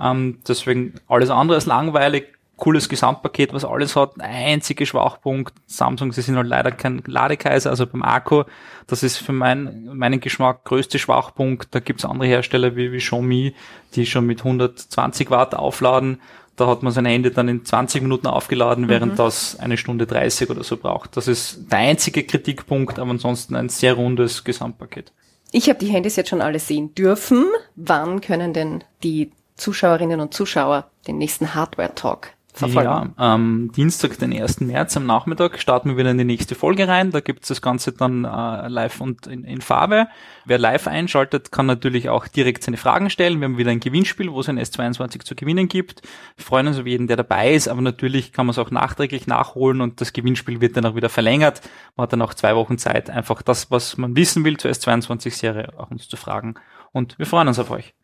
Ähm, 0.00 0.38
deswegen 0.48 0.94
alles 1.06 1.30
andere 1.30 1.56
als 1.56 1.66
langweilig, 1.66 2.26
cooles 2.56 2.88
Gesamtpaket, 2.88 3.52
was 3.52 3.64
alles 3.64 3.96
hat. 3.96 4.20
Einziger 4.20 4.86
Schwachpunkt, 4.86 5.54
Samsung, 5.66 6.12
sie 6.12 6.22
sind 6.22 6.36
halt 6.36 6.46
leider 6.46 6.72
kein 6.72 7.02
Ladekaiser, 7.06 7.70
also 7.70 7.86
beim 7.86 8.02
Akku, 8.02 8.44
das 8.86 9.02
ist 9.02 9.16
für 9.16 9.32
mein, 9.32 9.86
meinen 9.94 10.20
Geschmack 10.20 10.64
größte 10.64 10.98
Schwachpunkt. 10.98 11.74
Da 11.74 11.80
gibt's 11.80 12.04
andere 12.04 12.28
Hersteller 12.28 12.76
wie, 12.76 12.92
wie 12.92 12.98
Xiaomi, 12.98 13.54
die 13.94 14.06
schon 14.06 14.26
mit 14.26 14.40
120 14.40 15.30
Watt 15.30 15.54
aufladen. 15.54 16.20
Da 16.56 16.68
hat 16.68 16.84
man 16.84 16.92
sein 16.92 17.06
Handy 17.06 17.32
dann 17.32 17.48
in 17.48 17.64
20 17.64 18.02
Minuten 18.02 18.28
aufgeladen, 18.28 18.88
während 18.88 19.12
mhm. 19.12 19.16
das 19.16 19.58
eine 19.58 19.76
Stunde 19.76 20.06
30 20.06 20.50
oder 20.50 20.62
so 20.62 20.76
braucht. 20.76 21.16
Das 21.16 21.26
ist 21.26 21.64
der 21.72 21.78
einzige 21.78 22.22
Kritikpunkt, 22.22 22.98
aber 22.98 23.10
ansonsten 23.10 23.56
ein 23.56 23.68
sehr 23.68 23.94
rundes 23.94 24.44
Gesamtpaket. 24.44 25.12
Ich 25.50 25.68
habe 25.68 25.78
die 25.78 25.86
Handys 25.86 26.16
jetzt 26.16 26.30
schon 26.30 26.40
alle 26.40 26.58
sehen 26.58 26.94
dürfen. 26.94 27.46
Wann 27.74 28.20
können 28.20 28.52
denn 28.52 28.84
die 29.02 29.32
Zuschauerinnen 29.56 30.20
und 30.20 30.34
Zuschauer 30.34 30.90
den 31.06 31.18
nächsten 31.18 31.54
Hardware-Talk 31.54 32.30
verfolgen. 32.54 32.88
Ja, 32.88 33.12
am 33.16 33.72
Dienstag, 33.72 34.18
den 34.18 34.32
1. 34.32 34.60
März 34.60 34.96
am 34.96 35.06
Nachmittag 35.06 35.58
starten 35.58 35.90
wir 35.90 35.96
wieder 35.96 36.12
in 36.12 36.18
die 36.18 36.24
nächste 36.24 36.54
Folge 36.54 36.86
rein. 36.86 37.10
Da 37.10 37.20
gibt 37.20 37.42
es 37.42 37.48
das 37.48 37.60
Ganze 37.60 37.92
dann 37.92 38.24
äh, 38.24 38.68
live 38.68 39.00
und 39.00 39.26
in, 39.26 39.42
in, 39.44 39.60
Farbe. 39.60 40.06
Wer 40.44 40.58
live 40.58 40.86
einschaltet, 40.86 41.50
kann 41.50 41.66
natürlich 41.66 42.08
auch 42.08 42.28
direkt 42.28 42.62
seine 42.62 42.76
Fragen 42.76 43.10
stellen. 43.10 43.40
Wir 43.40 43.46
haben 43.46 43.58
wieder 43.58 43.72
ein 43.72 43.80
Gewinnspiel, 43.80 44.30
wo 44.32 44.40
es 44.40 44.48
ein 44.48 44.58
S22 44.58 45.24
zu 45.24 45.34
gewinnen 45.34 45.68
gibt. 45.68 46.02
Wir 46.36 46.44
freuen 46.44 46.68
uns 46.68 46.78
über 46.78 46.88
jeden, 46.88 47.08
der 47.08 47.16
dabei 47.16 47.52
ist, 47.52 47.66
aber 47.66 47.80
natürlich 47.80 48.32
kann 48.32 48.46
man 48.46 48.52
es 48.52 48.58
auch 48.58 48.70
nachträglich 48.70 49.26
nachholen 49.26 49.80
und 49.80 50.00
das 50.00 50.12
Gewinnspiel 50.12 50.60
wird 50.60 50.76
dann 50.76 50.86
auch 50.86 50.94
wieder 50.94 51.08
verlängert. 51.08 51.60
Man 51.96 52.04
hat 52.04 52.12
dann 52.12 52.22
auch 52.22 52.34
zwei 52.34 52.54
Wochen 52.54 52.78
Zeit, 52.78 53.10
einfach 53.10 53.42
das, 53.42 53.72
was 53.72 53.96
man 53.96 54.14
wissen 54.14 54.44
will 54.44 54.58
zur 54.58 54.70
S22-Serie, 54.70 55.72
auch 55.76 55.90
uns 55.90 56.08
zu 56.08 56.16
fragen. 56.16 56.54
Und 56.92 57.18
wir 57.18 57.26
freuen 57.26 57.48
uns 57.48 57.58
auf 57.58 57.70
euch. 57.70 57.94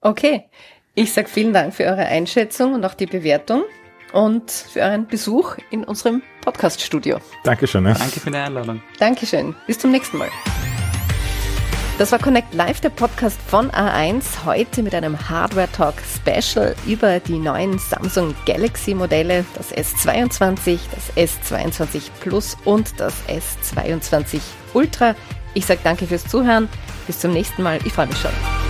Okay. 0.00 0.44
Ich 0.94 1.12
sage 1.12 1.28
vielen 1.28 1.54
Dank 1.54 1.72
für 1.72 1.84
eure 1.84 2.04
Einschätzung 2.04 2.74
und 2.74 2.84
auch 2.84 2.92
die 2.92 3.06
Bewertung 3.06 3.62
und 4.12 4.50
für 4.50 4.80
euren 4.80 5.06
Besuch 5.06 5.56
in 5.70 5.84
unserem 5.84 6.22
Podcast-Studio. 6.42 7.18
Dankeschön. 7.44 7.86
Ja. 7.86 7.94
Danke 7.94 8.20
für 8.20 8.30
die 8.30 8.36
Einladung. 8.36 8.82
Dankeschön. 8.98 9.54
Bis 9.66 9.78
zum 9.78 9.90
nächsten 9.90 10.18
Mal. 10.18 10.28
Das 11.98 12.10
war 12.10 12.18
Connect 12.18 12.52
Live, 12.54 12.80
der 12.80 12.88
Podcast 12.88 13.38
von 13.46 13.70
A1, 13.70 14.44
heute 14.44 14.82
mit 14.82 14.94
einem 14.94 15.28
Hardware 15.28 15.70
Talk 15.70 15.94
Special 16.02 16.74
über 16.86 17.20
die 17.20 17.38
neuen 17.38 17.78
Samsung 17.78 18.34
Galaxy 18.46 18.94
Modelle, 18.94 19.44
das 19.54 19.72
S22, 19.72 20.80
das 20.94 21.16
S22 21.16 22.10
Plus 22.20 22.56
und 22.64 22.98
das 22.98 23.14
S22 23.28 24.40
Ultra. 24.72 25.14
Ich 25.54 25.66
sage 25.66 25.80
danke 25.84 26.06
fürs 26.06 26.26
Zuhören. 26.26 26.68
Bis 27.06 27.20
zum 27.20 27.32
nächsten 27.32 27.62
Mal. 27.62 27.78
Ich 27.84 27.92
freue 27.92 28.06
mich 28.06 28.18
schon. 28.18 28.61